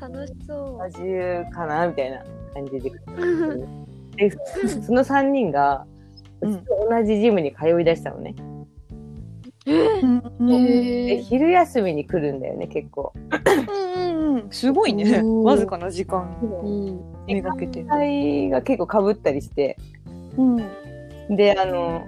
[0.00, 2.24] 楽しそ80かなみたいな
[2.54, 2.92] 感じで。
[4.16, 4.30] で
[4.86, 5.86] その3人が
[6.40, 8.34] 同じジムに通い出したのね、
[9.66, 10.46] うん。
[11.06, 13.12] で昼休みに来るんだよね結構。
[13.14, 15.22] うんうん すごいね。
[15.44, 17.00] わずかな時間うん。
[17.26, 19.76] めがけて時帯が結構かぶったりして。
[20.36, 21.36] うん。
[21.36, 22.04] であの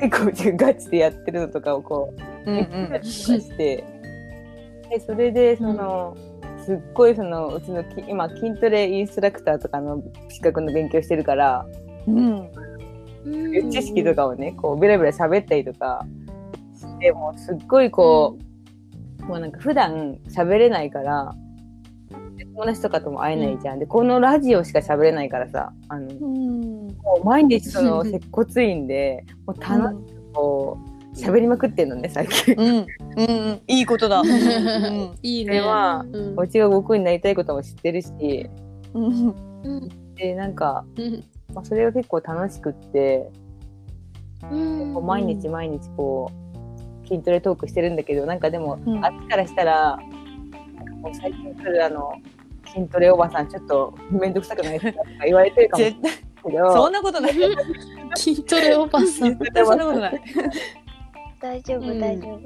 [0.00, 2.14] 結構ガチでやってるのとかをこ
[2.46, 3.84] ううん見たりとかして、
[4.90, 6.16] でそれでその、
[6.64, 11.66] すっごいそのうちのき今筋トレインストラクターとかの資格の勉強してるから、
[12.06, 12.50] うん。
[13.70, 16.06] 知識とかをねこうベラベラ喋ったりとか
[16.74, 18.36] してもうすっごいこ
[19.20, 21.34] う、もうなんか普段喋れないから
[22.54, 26.88] 友達とかとも会えないじゃん、でこのラジオしか喋れないからさあのうん。
[26.88, 30.89] もう毎日その接骨院でもう楽しくこう
[31.20, 32.54] 喋りまくってんのね最近。
[32.56, 32.68] うん。
[32.68, 33.60] うんうん。
[33.66, 34.20] いいことだ。
[34.22, 35.14] うん。
[35.22, 35.60] いいね。
[35.60, 36.36] はうん。
[36.38, 38.48] うちが僕になりたいことも知ってるし。
[38.94, 39.88] うん。
[40.16, 41.24] でなんか、うん。
[41.54, 43.30] まあ、それが結構楽しくって、
[44.50, 45.06] うん。
[45.06, 46.30] 毎日毎日こ
[47.04, 49.04] う筋トレトークしてるんだけどなんかでも、うん。
[49.04, 49.98] あっちからしたら
[51.02, 52.12] もう最近来るあの
[52.72, 55.84] 筋トレおばさんちょっと面倒くさくないですかとか言われてるかも
[56.42, 57.34] そんなことない。
[58.16, 59.38] 筋トレおばさん。
[59.38, 60.20] 絶対そんなことない。
[61.40, 61.42] う。
[61.42, 62.40] 大丈夫、うん大丈夫。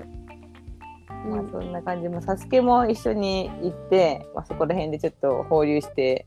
[1.28, 6.26] まあそんな感じもサスケも一緒に行って、まあ、そこら辺でちょっと放流して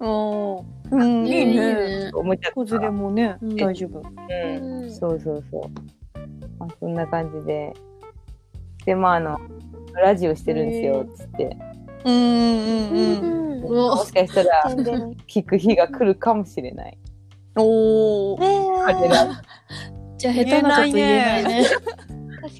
[0.00, 2.10] おーうん、いいね。
[2.14, 4.00] おもちゃ子連れもね、うん大丈夫。
[4.00, 5.62] うんうんそうそうそう。
[6.58, 7.74] まあ、そんな感じで。
[8.86, 9.38] で、まあ、あの、
[9.94, 11.56] ラジオしてるんですよ、つって。
[12.04, 13.20] うんうんうん。
[13.20, 13.62] うん。
[13.64, 14.62] うおもしかしたら。
[15.28, 16.98] 聞く日が来るかもしれない。
[17.56, 18.84] おー。
[18.86, 19.42] 彼ら。
[20.20, 21.64] じゃあ下手なこと言えないね。
[21.64, 21.80] 確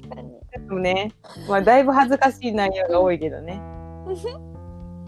[0.09, 0.31] かに。
[0.51, 1.11] でもね、
[1.47, 3.61] まあ、だいぶ恥ずかしい内容が多いけどね。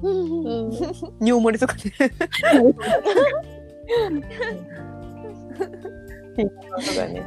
[0.04, 0.72] うん。
[1.20, 1.82] 尿漏れとかね。
[6.36, 7.24] 頻尿とかね。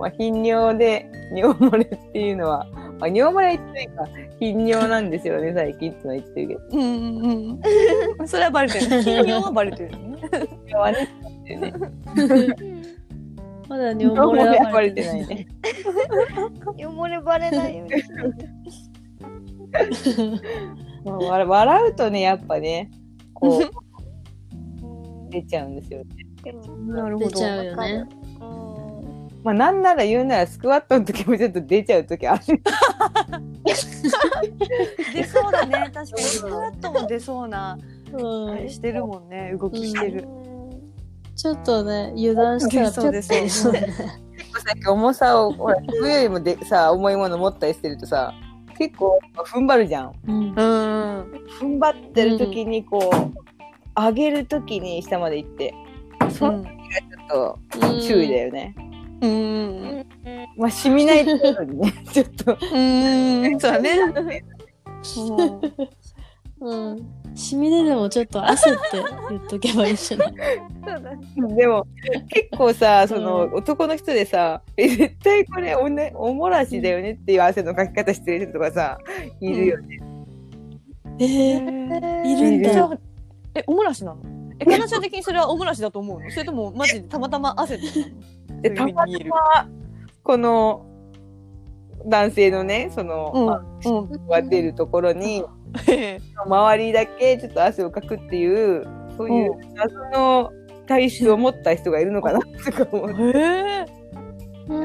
[0.00, 2.66] まあ、頻尿で尿漏れっていうのは、
[2.98, 4.08] まあ、尿漏れっていうか、
[4.40, 5.10] 頻尿なん。
[5.10, 6.60] ですよね、最近ってのは言ってるけど。
[6.72, 6.80] うん。
[6.80, 7.60] うん。
[8.18, 8.28] うん。
[8.28, 9.02] それはバレてる。
[9.02, 10.06] 頻尿はバレてるね。
[11.54, 12.75] ね
[13.68, 15.46] まだ尿尿漏漏れはバレてないね。
[16.78, 18.46] 汚れバレないようにしないと。
[21.04, 22.90] まあ笑笑うとね、やっぱね、
[23.34, 26.02] こう、 出ちゃうんですよ
[26.86, 27.44] なるほど出ち。
[27.44, 28.06] ゃうよね。
[28.40, 28.66] うん
[29.42, 32.42] まあ、なんなら言うならスクワットの時もちょっと出ちゃう時ある。
[35.14, 35.72] 出そうだね。
[35.72, 37.78] 確かにスクワットも出そうな、
[38.12, 39.54] うんあれしてるもんね。
[39.56, 40.26] 動きしてる。
[41.36, 43.80] ちょっとね、油断したらそうですそうそうね。
[43.86, 48.32] さっき重さを、ほら、自分よりもでさ、重いもの持ったりしてるとさ、
[48.78, 50.12] 結構踏ん張るじゃん。
[50.26, 50.54] うんうん。
[51.60, 55.74] 踏ん張ってる時にこう、上げる時に下まで行って、
[56.30, 58.74] その時がちょっと注意だよね。
[59.20, 59.30] うん。
[59.30, 59.32] う
[60.02, 60.06] ん
[60.56, 62.56] まあ、染みないところにね、 ちょっと。
[62.72, 63.56] うん。
[63.60, 63.98] そうだね。
[66.60, 67.06] うん。
[67.36, 68.80] しみででもちょっと汗って
[69.30, 70.28] 言っとけばいいんじゃない
[70.84, 71.18] そうだね。
[71.54, 71.86] でも、
[72.28, 78.98] 結構さ、その、男の人でさ、え、 絶対これお,、ね、おもらしだよねっていう汗のかき方してる人とかさ、
[79.40, 80.00] いるよね。
[81.18, 82.98] えー、いるんだ。
[83.54, 84.20] え、おもらしなの？
[84.58, 86.30] え、かなちゃん的にそれはおもらしだと思うの？
[86.30, 87.82] それともマジでたまたま汗で？
[88.70, 89.24] で、たまた。
[89.24, 89.68] ま、
[90.22, 90.86] この、
[92.06, 93.46] 男性のね、その、うん
[94.28, 95.44] まあ出るところに、へ
[96.46, 98.84] 周りだけちょっと汗をかくっていう、
[99.16, 100.52] そういう謎の
[100.86, 103.32] 体質を持った人がいるのかなとか思う。
[103.34, 103.84] え。
[103.84, 103.86] へ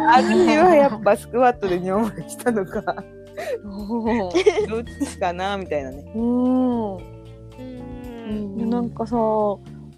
[0.08, 3.04] あるいはやっぱスクワットで尿漏れしたのか、
[3.36, 4.68] え。
[4.68, 6.12] どっちかなみたいなね。
[6.16, 6.96] うん。
[6.96, 9.16] うんなんかさ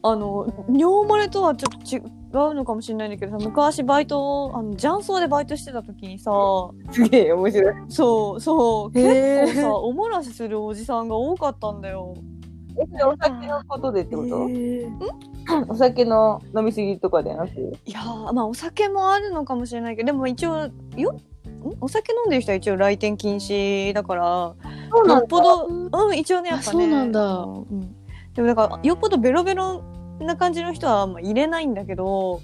[0.05, 6.31] あの尿漏れとはちょっとちうのかもしれないんだけどさ昔バイトあの雀荘でバイトしてた時にさ
[6.91, 7.73] すげえ面白い。
[7.89, 12.15] そうそう結構さおもらしするおじさんが多かったんだよ。
[12.75, 14.49] え、お酒のことでってこと？
[14.49, 14.89] へ
[15.69, 17.51] お酒の飲みすぎとかではなく？
[17.85, 21.21] いやーまあお酒もあるのかもしれないけどでも一応よん？
[21.81, 24.55] お酒飲んでる人は一応来店禁止だから
[24.91, 26.77] そうよっぽどうん一応ねやっぱね。
[26.79, 27.21] あそうなんだ。
[27.21, 27.95] うん、
[28.33, 29.83] でもだからよっぽどベロベロ
[30.19, 32.41] な感じの人はまあ入れないんだけど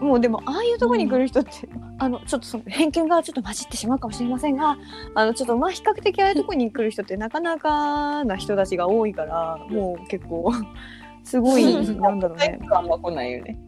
[0.00, 1.50] もうでもああいうとこに来る人って、
[1.98, 4.76] あのちょっとその偏見がちょっと混じってしまうかもしれませんが
[5.14, 10.52] あのちょっとまあ比較的ああいうとこに来る人ってなかなかな人たちが多いからもう結構
[11.24, 11.64] すごい
[11.96, 12.58] なんだろうね。
[12.70, 13.58] あんま来ないよね。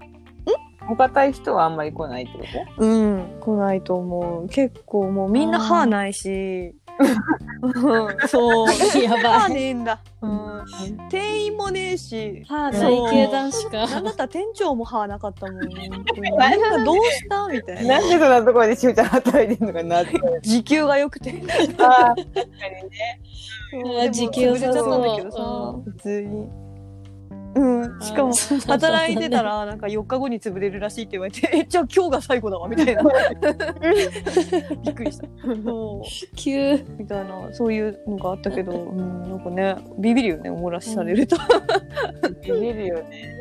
[0.90, 2.44] お堅い人はあんまり来ないってこ
[2.78, 2.84] と？
[2.84, 4.48] うん、来ないと思う。
[4.48, 6.87] 結構もうみんな歯ないし、うん
[8.28, 8.68] そう。
[9.02, 9.54] やば歯い。
[9.54, 10.00] ねえんだ。
[10.20, 10.64] うん。
[11.08, 13.86] 店員もねえし、歯そう内系男子か。
[13.86, 15.58] なんだったら店長も歯なかったもん。
[15.58, 18.00] なんかどうしたみたいな。
[18.00, 20.12] なんでそんなところでしおちゃん働いてんのかなって。
[20.42, 21.42] 時給が良くて。
[21.78, 22.40] ああ、確か
[23.72, 24.10] にね。
[24.10, 26.67] 時給良さそうだけどさうん、普通に。
[27.54, 28.34] うん、しかも
[28.66, 33.02] 働いてたらなんか4日後に潰れるらしいって言われて えじゃあ今日が最後だわみたいな。
[34.84, 35.26] びっくりした。
[35.64, 36.36] そう。
[36.36, 36.84] 急。
[36.98, 41.36] みたいなそういうのがあったけど、うん、なんかねビビるよねおもらしされると、
[42.42, 43.34] ビビるよね。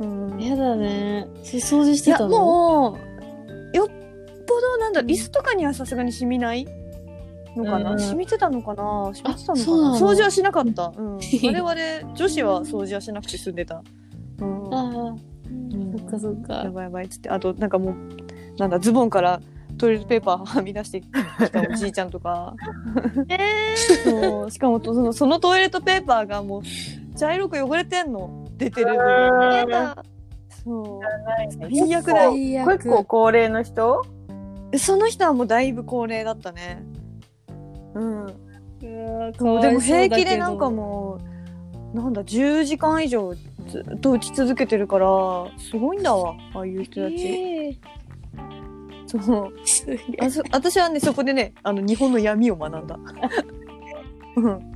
[0.00, 0.40] うん。
[0.40, 1.26] いやだね。
[1.42, 2.30] 掃除してやたの？
[2.30, 2.98] も
[3.72, 3.86] うよっ
[4.46, 6.66] ぽどなんだ椅子とかにはさすがに染みない？
[7.58, 9.12] のかな、うん染みてたのかな？
[9.14, 9.98] 染みてたのかな？
[9.98, 13.82] 掃除はしなかった、うん、 我々女子は掃除はしなくて済んでた、
[14.40, 15.10] うん、ああ。
[15.12, 15.18] ん。
[15.98, 16.54] そっかそっか。
[16.54, 16.70] や。
[16.70, 17.28] ばいやばいっつって。
[17.30, 17.94] あとなんかもう
[18.58, 19.40] なんだズボンから
[19.76, 21.08] トイレットペーパーはみ出してき
[21.52, 22.54] たおじいちゃんとか。
[24.04, 24.50] そう。
[24.50, 26.62] しかもそのそのトイレットペーパーがもう
[27.16, 28.44] 茶色く汚れてんの。
[28.56, 28.98] 出てる。
[30.64, 31.00] そう。
[31.60, 32.30] 最悪だ。
[32.30, 34.02] 結構高齢の人？
[34.76, 36.82] その人はもうだいぶ高齢だったね
[37.98, 38.26] うん。
[38.26, 41.18] うそうでも平気でなんかも
[41.92, 43.34] うなんだ10時間以上
[43.66, 45.06] ずっと打ち続けてるから
[45.58, 47.70] すごいんだわああいう人たち、え。
[47.70, 47.98] ー
[49.08, 49.54] そう。
[50.20, 52.98] あそ私はねそこでねあの日本の闇を学んだ。
[54.36, 54.72] うん。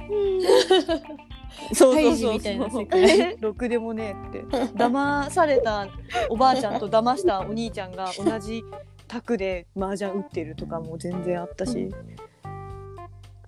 [1.74, 2.86] そうそうそうみたいなそう
[3.40, 4.56] ろくでもねえって。
[4.74, 5.86] 騙された
[6.30, 8.64] おばあちゃんと騙したお兄ちゃんが同じ
[9.06, 11.90] 卓で麻雀打ってるとかも全然あったし。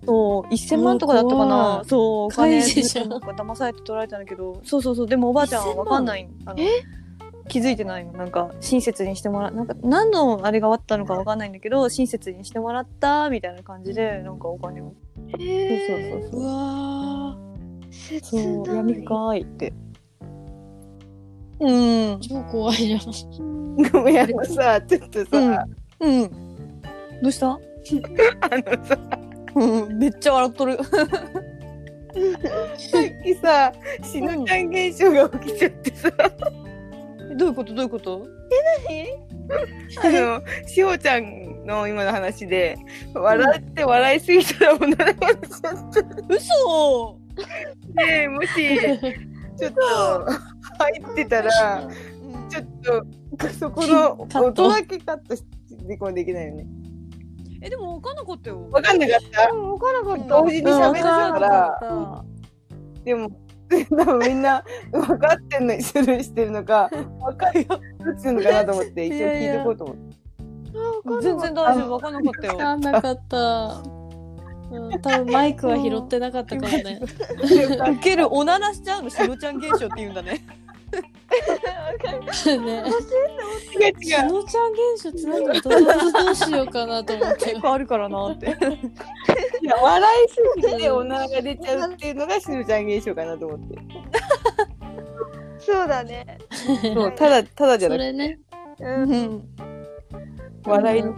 [0.05, 1.81] そう1000万とかだったかな。
[1.83, 3.09] いそうお金開示じゃん。
[3.09, 4.61] なんか騙されて取られたんだけど。
[4.63, 5.07] そうそうそう。
[5.07, 6.27] でもおばあちゃんは分かんない。
[6.45, 6.59] あの
[7.47, 8.13] 気づいてないの。
[8.13, 14.93] なんか親切にしてもらなんか何のあれがあったのか分かんないんだけど親切にしてもらったみたいな感じでなんかお金を。
[15.31, 16.41] そうそうそうそう。
[16.41, 17.37] うわ
[17.91, 18.75] 切そうない。
[18.77, 19.73] 闇深いって。
[21.59, 21.69] うん。
[21.69, 23.01] ー超怖いじゃん。
[23.91, 25.65] ごめん、あのさ、ちょっとさ、
[25.99, 26.29] うん。
[27.21, 27.47] どうした？
[27.51, 28.97] あのさ、
[29.55, 29.97] うん。
[29.97, 30.77] めっちゃ笑っとる。
[32.77, 36.09] さっきさ、しのちゃん現象が起きちゃってさ、
[37.35, 37.73] どういうこと？
[37.73, 38.25] どういうこと？
[40.03, 42.77] あの、しおちゃんの今の話で、
[43.13, 45.07] 笑って笑いすぎたら女の子に
[45.53, 45.75] しちゃっ
[46.29, 47.17] 嘘！
[47.97, 48.47] て、もし、
[49.57, 49.79] ちょっと
[50.25, 51.89] 入ってたら、
[52.49, 55.43] ちょっと、そこの音だけカットし
[55.87, 56.65] てこうできないよね。
[57.65, 59.51] えでも分かんなかったよわかんなかった？
[59.51, 60.23] うん、分からなかった。
[60.41, 62.23] 同時に喋ってたから、ら
[63.03, 63.29] でも、
[63.97, 67.79] 多分みんな分かってんのにスルーしてるのか、分かるどっ
[68.21, 70.15] ちなのかなと思って、一応聞いてこうと思って。
[71.21, 73.81] 全然大丈夫分かんなかったよわかんなかった。
[74.71, 76.99] うん、多分マイクは拾ってなかったかもね。
[77.93, 80.45] 受けるおならしちゃうのしのちゃん現象って言うんだね
[82.59, 82.83] ね。
[83.73, 84.03] 違う違う。
[84.03, 87.61] しのちゃん現象ってなんかどうどうしようかなと思って結。
[87.61, 88.47] 構あるからなって
[89.61, 93.77] いや笑いすぎておならが出ちゃうっていうのがしのちゃん現象かなと思って。
[95.59, 96.37] そうだね。
[96.51, 98.39] そう、ただ、ただじゃなくて、それね。
[98.79, 99.13] うん。
[99.13, 99.55] いうん
[100.65, 101.15] 笑いの。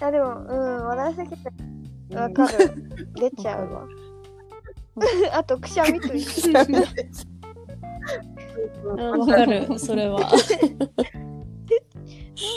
[0.00, 2.74] や、でも、うん、笑いすぎてわかる。
[3.14, 3.86] 出ちゃうわ。
[5.32, 6.52] あと、くしゃみと一緒
[8.84, 10.20] わかる、それは。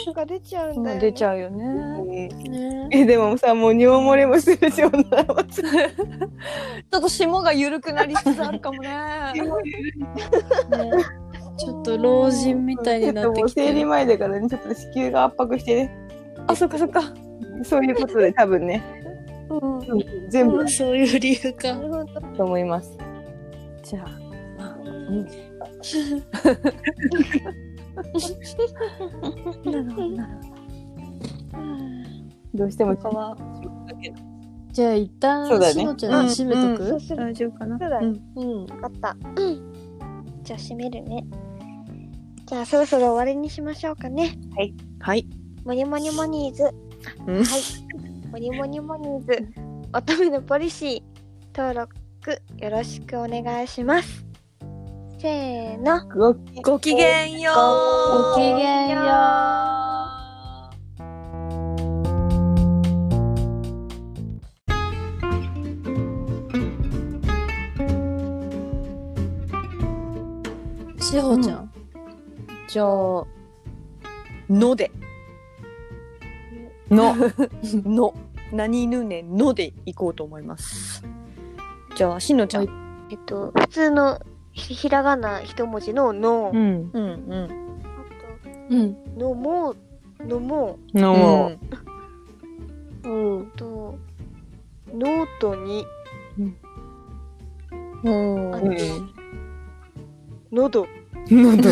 [0.06, 1.00] なんか出ちゃうんだよ、ね。
[1.00, 2.88] 出ちゃうよねね。
[2.90, 5.70] え、でもさ、もう尿漏れもするし、おならもする。
[5.70, 9.40] ちょっと霜が緩くなりつつあるかもねね
[11.56, 13.84] ちょっと老人みたいになってきちょっともう生理て。
[13.84, 16.08] 前だからね、ちょっと子宮が圧迫してね。
[16.46, 17.02] あそっかそっか
[17.62, 18.82] そういうことで多分ね、
[19.50, 21.74] うん全部うんそういう理由か。
[22.36, 22.96] と思います。
[23.82, 24.08] じゃあ
[24.58, 24.78] まあ
[29.64, 30.32] なるほどなる
[32.54, 33.36] どうしても他は
[34.72, 37.78] じゃあ一旦そうだねしのちゃん閉めとく、そうする大丈夫かな？
[37.78, 39.16] そうだねんうん分かった。
[40.42, 41.26] じゃあ閉めるね。
[42.46, 44.38] じゃあそろそろ終わりにしましょうかね。
[45.00, 45.26] はい
[45.64, 46.70] モニモニモニーズ。
[47.26, 47.46] うんはい。
[48.30, 49.46] モニモニモニーズ。
[49.92, 51.96] 乙女のポリシー登録
[52.58, 54.27] よろしくお願いします。
[55.20, 56.00] せーの。
[56.08, 58.34] ごごきげんよう。
[58.34, 58.96] ごきげんよ
[70.96, 71.02] う。
[71.02, 71.72] しほちゃん、
[72.68, 72.86] じゃあ
[74.48, 74.92] ので。
[76.90, 77.16] の。
[77.84, 78.14] の。
[78.52, 81.02] 何ぬねのでいこうと思います。
[81.96, 82.74] じゃあしのちゃん、はい。
[83.10, 84.20] えっと、普通の
[84.58, 86.50] ひひらがな一文字のの。
[86.52, 86.90] うん。
[86.92, 87.02] うん。
[87.02, 87.68] うん
[88.70, 90.78] あうんと、のもう、のも。
[90.92, 91.52] のも。
[93.04, 93.38] うん。
[93.40, 93.98] う、と、
[94.92, 95.86] ノートに、
[96.38, 96.56] うん。
[98.52, 99.14] あうん
[100.50, 100.86] 喉、
[101.30, 101.70] のど。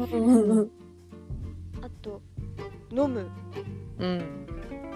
[0.00, 0.70] うん
[1.82, 2.20] あと、
[2.90, 3.26] 飲む。
[3.98, 4.46] うん。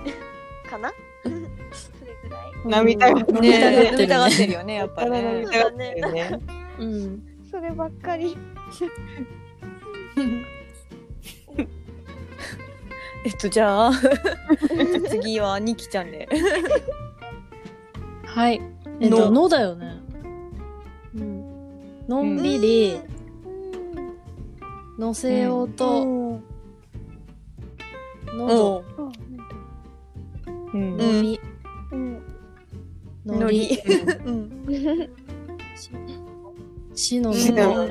[0.69, 0.93] かな？
[2.27, 2.53] ぐらい。
[2.65, 3.87] 涙がねえ。
[3.93, 5.23] 飲みたがってるよねやっぱね。
[5.45, 6.41] 涙がってるね。
[6.79, 7.23] うん。
[7.51, 8.37] そればっかり。
[13.25, 13.91] えっとじゃあ
[15.11, 16.29] 次はにきちゃんで。
[18.25, 18.61] はい。
[19.01, 19.97] えっとののだよね。
[21.17, 22.07] うん。
[22.09, 23.01] のんびり
[24.99, 26.41] 乗せようと、お
[28.35, 28.85] 喉
[30.75, 30.95] うん。
[30.95, 31.01] うん。
[31.01, 31.46] 飲みうん。
[33.27, 33.79] のり
[34.25, 34.67] うん。
[36.95, 37.89] しのしののっ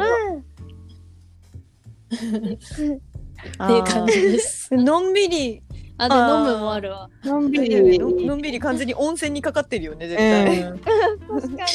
[3.57, 4.73] あていう感じです。
[4.73, 5.61] ー のんびり。
[5.97, 7.09] あで飲むもあるわ。
[7.23, 10.79] のんびのりのんびり完全に温泉にかかってるよね絶対、うん。
[11.41, 11.65] 確か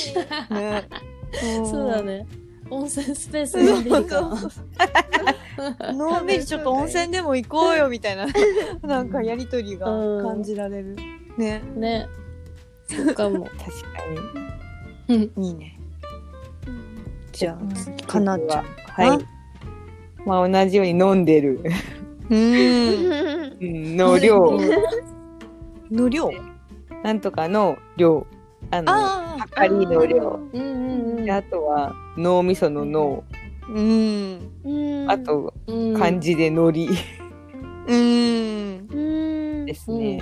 [0.51, 0.57] に。
[0.61, 0.89] ね。
[1.65, 2.27] そうだね。
[2.71, 4.35] 温泉スペースのんびりか。
[5.79, 8.27] なのんびりちょっと温泉でも行こうよみたいな。
[8.83, 10.97] なんかやりとりが感じられる、
[11.39, 11.63] ね。
[11.77, 12.09] ね
[12.91, 13.67] そうかも確か
[15.09, 15.79] いいね。
[17.33, 19.15] じゃあに次かなちゃんは？
[19.15, 19.27] い。
[20.27, 21.61] まあ同じように飲んでる。
[22.29, 22.43] うん。
[23.61, 23.97] うん。
[23.97, 24.59] の量。
[25.91, 26.31] の量？
[27.05, 28.27] なんとかの量。
[28.73, 30.41] あのあはかりの量。
[30.53, 31.25] うんうんうん。
[31.25, 33.25] であとは脳みその脳。
[33.69, 34.51] うん。
[34.65, 35.95] うんあ、とうん。
[35.95, 36.89] 漢字でのり。
[37.87, 38.97] うんう
[39.63, 39.67] ん。
[39.67, 39.75] で。
[39.75, 40.21] すね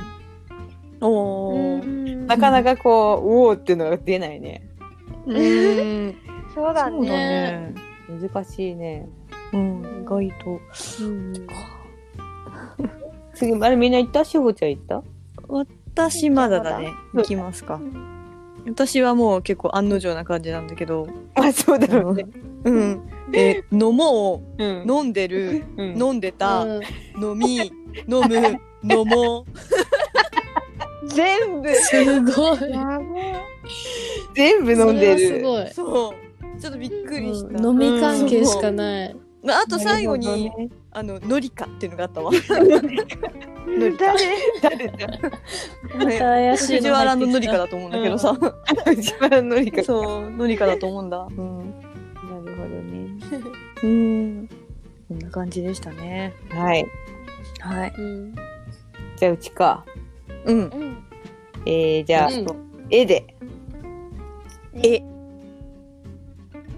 [1.01, 1.83] おー。
[1.83, 4.69] うんなかなかこううおーっていうのが出ないね。
[5.27, 6.15] うん。
[6.55, 7.73] そうだそうだね。
[7.73, 7.75] ね
[8.21, 9.09] 難しいね。
[9.53, 10.61] うん意外と。
[11.01, 11.33] うん。
[13.35, 14.25] 次あれみんな行った？
[14.25, 15.03] しほちゃん行った？
[15.49, 16.91] 私まだだね。
[17.15, 17.81] 行きますか。
[18.67, 21.09] 私はもう結構案の定な感じなんだけど。
[21.35, 22.27] あそうだろうね
[22.65, 23.09] うん。
[23.33, 24.63] え飲もう。
[24.63, 24.91] うん。
[24.91, 25.65] 飲んでる。
[25.79, 26.03] うん。
[26.03, 26.65] 飲んでた。
[26.65, 26.83] うん。
[27.23, 27.57] 飲み
[28.07, 29.47] 飲む飲も
[31.09, 31.75] 全部。
[31.75, 32.59] すごい。
[34.35, 35.29] 全部飲んでる。
[35.29, 36.61] それはうそう。
[36.61, 37.83] ちょっとびっくりした、すごい、うん。
[37.83, 40.69] 飲み関係しかない、まああと最後に、ね。
[40.91, 42.33] あののりかっていうのがあったわ。
[43.69, 43.97] 誰？
[44.63, 44.89] 誰？
[44.89, 45.07] だ
[45.97, 48.37] また怪しい藤原ののりかだと思うんだけどさ、
[48.85, 51.19] 藤原のりかそうのりかだと思うんだ。
[51.19, 51.59] うん。
[51.59, 53.09] なるほどね。
[53.83, 54.49] うん。
[55.09, 56.35] こんな感じでしたね。
[56.51, 56.85] はい
[57.61, 57.95] はい。
[57.97, 58.35] うん。
[59.17, 59.85] じゃあうちか。
[60.47, 60.59] うん。
[60.59, 61.05] うん。
[61.67, 62.47] えー、じゃあ、うん。
[62.91, 63.35] 絵で。
[64.75, 64.99] え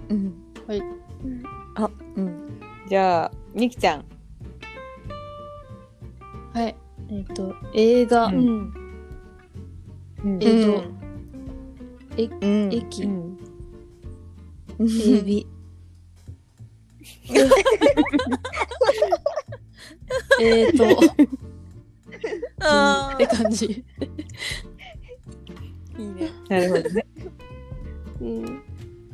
[0.09, 0.33] うん。
[0.67, 0.81] はい。
[1.75, 2.59] あうん。
[2.87, 4.05] じゃあみきちゃん。
[6.53, 6.75] はい。
[7.09, 8.37] えっ、と映画、うん。
[8.37, 8.73] ん。
[10.23, 10.43] うん。
[10.43, 10.83] えっ、と、
[12.17, 12.69] えうん。
[12.73, 13.37] 駅、うん。
[14.79, 14.83] エ
[15.21, 15.47] ビ。
[20.41, 20.85] えっと。
[22.59, 23.67] あって感じ。
[23.67, 23.83] ー
[26.01, 26.29] いいね。
[26.49, 27.05] なるほどね。
[28.21, 28.61] うん。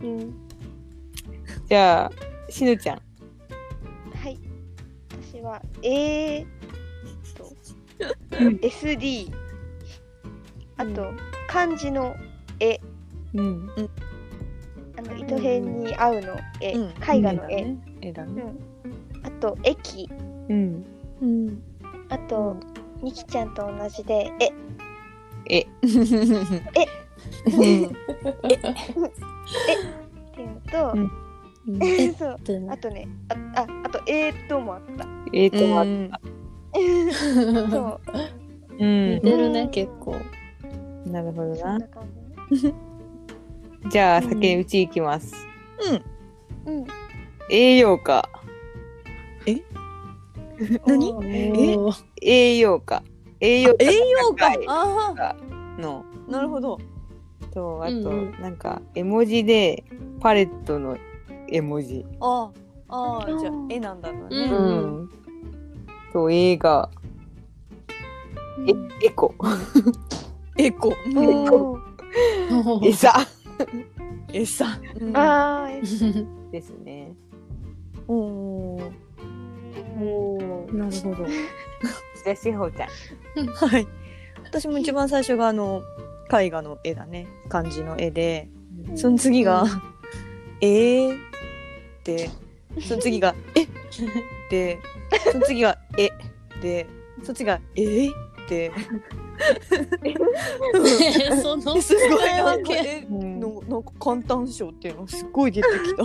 [0.01, 0.33] うん。
[1.67, 2.11] じゃあ
[2.51, 3.01] しのちゃん。
[4.15, 4.39] はい。
[5.31, 6.45] 私は A
[7.35, 7.53] と。
[8.31, 9.33] SD。
[10.77, 11.11] あと、
[11.47, 12.15] 漢字の
[12.59, 12.79] 絵。
[13.33, 13.69] うん。
[14.97, 16.73] あの、糸辺に合うの絵。
[16.73, 16.87] うん。
[16.89, 17.75] 絵画の絵。
[18.01, 18.43] 絵だね。
[19.23, 20.09] あと、駅。
[20.49, 20.85] うん。
[21.21, 21.63] うん。
[22.09, 22.57] あと、
[23.01, 24.31] みきちゃんと同じで、
[25.49, 25.57] え。
[25.57, 25.67] え。
[27.45, 27.91] うんっ
[30.33, 31.11] ていうのと、うん。
[31.83, 32.37] え っそう。
[32.69, 35.05] あとねあああとえーっともあった。
[35.33, 36.11] えーと、まうん。
[37.71, 38.01] そう。
[38.79, 39.13] うん。
[39.15, 39.21] 似。
[39.21, 40.15] てるね、結構。
[41.05, 41.77] なるほどな。
[41.79, 41.89] ね。
[43.89, 45.33] じゃあ、先にうち行きます。
[46.65, 46.85] うん。
[47.49, 48.29] 栄養価。
[50.85, 51.51] 何おえ？
[51.75, 53.03] ー栄養価。
[53.39, 54.35] 栄養価栄養
[55.15, 55.35] 価。
[55.77, 56.79] のあなるほど。
[57.53, 58.41] と、あと、うんうん。
[58.41, 59.83] なんか、絵文字で、
[60.19, 60.97] パレットの
[61.49, 62.05] 絵文字。
[62.19, 62.51] あ
[62.89, 65.03] あああじゃあ絵なんだろうね、うん。
[65.03, 65.09] ん。
[66.13, 66.89] と、映画。
[68.67, 69.33] え、エコ。
[70.57, 70.89] エコ。
[70.89, 73.13] おー餌
[74.33, 74.65] 餌、
[74.99, 77.13] うん、あー ですね。
[78.07, 78.91] おー。
[79.99, 80.77] おー。
[80.77, 81.29] なるほど
[82.27, 82.85] じゃあ、しほちゃ
[83.41, 83.47] ん。
[83.47, 83.87] はい。
[84.43, 85.81] 私も一番最初があの
[86.31, 87.27] 絵画の絵だね。
[87.47, 88.49] 漢字の絵で。
[88.95, 89.65] その次が
[90.61, 91.17] 「えー」
[92.03, 92.29] で
[92.79, 93.67] その次が「え
[94.49, 94.79] で
[95.31, 96.09] その次が「え」
[96.61, 96.85] で
[97.23, 98.11] その次が「えー」
[98.47, 98.71] で
[101.41, 102.29] その すごい。
[102.29, 106.03] なんかえうんのなんか簡単賞っていうのすっごい出てきた。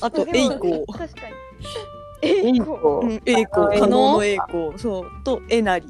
[0.06, 1.34] あと「でも栄光」確かに
[2.22, 2.68] 栄光。
[3.02, 5.86] うん、栄光、あ可能の栄光、そう、と、えなり、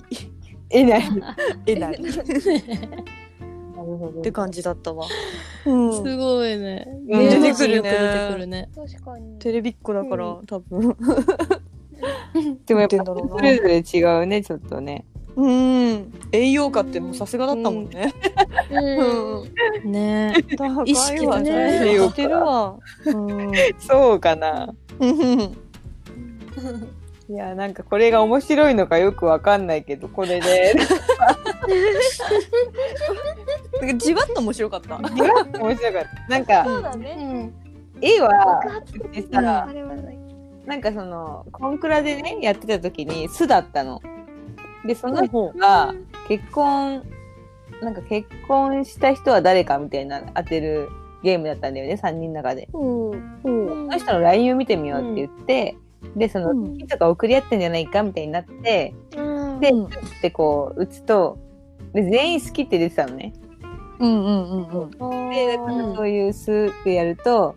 [0.70, 1.02] えない。
[1.66, 5.06] えなりっなるほどて感じだったわ。
[5.66, 6.86] うん、すごいね。
[7.06, 8.68] 出てくるね人よく出てくるね。
[8.74, 10.96] 確かにテレビっ子だから、う多分。
[12.66, 15.04] でもやっぱ、出てんだろうなそれぞれ違うね、ちょっとね。
[15.36, 18.12] うん、栄養価ってもうさすがだったもんね。
[18.72, 21.50] うん ね高意識がね
[21.86, 22.76] 栄養してるわ。
[23.06, 24.74] うんそうかな。
[26.58, 27.34] うん。
[27.34, 30.74] いや、なんかこれが面白いのかよくわかんないけど、これで。
[33.80, 34.96] なんかじわっと面白かった。
[34.98, 35.58] 面白かった。
[36.28, 37.52] なんか、そうだね
[37.94, 38.00] うん。
[38.00, 38.28] 絵は
[38.62, 39.94] 爆、発うちさ、あれは
[40.66, 44.00] なんかその、コンクラでね、やってた時に巣だったの。
[44.86, 45.94] で、その人ほが
[46.28, 47.02] 結婚、
[47.82, 50.88] なんか結婚した人は誰かみたいな当てる
[51.22, 52.68] ゲームだったんだよね、3人の中で。
[52.72, 53.16] う。
[53.42, 55.76] その人の LINE を見てみようって言って、
[56.16, 59.72] で、その、うんとか送り合ってんじゃないかみたいになって、うんで、っ
[60.20, 61.38] てこう、打つと、
[61.92, 63.32] で、全員好きって出てたのね。
[63.98, 64.86] うんうんうんう
[65.26, 65.30] ん。
[65.30, 67.54] で、だからそういうスーってやると、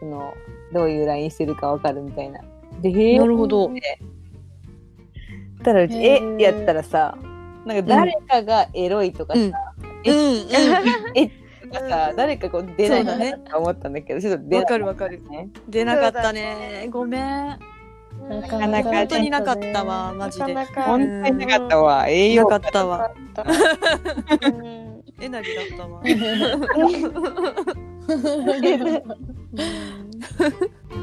[0.00, 0.34] その、
[0.72, 2.40] どういう LINE してるかわかるみたいな。
[2.80, 3.18] で、へえ。
[3.18, 3.70] なるほど。
[5.62, 7.16] たらうち、へえーやったらさ、
[7.64, 9.52] なんか誰かがエロいとかさ、うんうん
[11.72, 15.22] とかさ、誰かこう出ないかなと思ったんだけど、ちょっと出なわかるわかる。
[15.30, 15.48] ね。
[15.68, 16.88] 出なかったね。
[16.90, 17.58] ごめん。
[18.28, 20.54] ななかなか本当になかったわ、マジで。
[20.54, 22.08] なかなか本当になかったわ。
[22.08, 23.10] 栄養なかったわ。
[24.42, 26.02] うんえなりだったわ。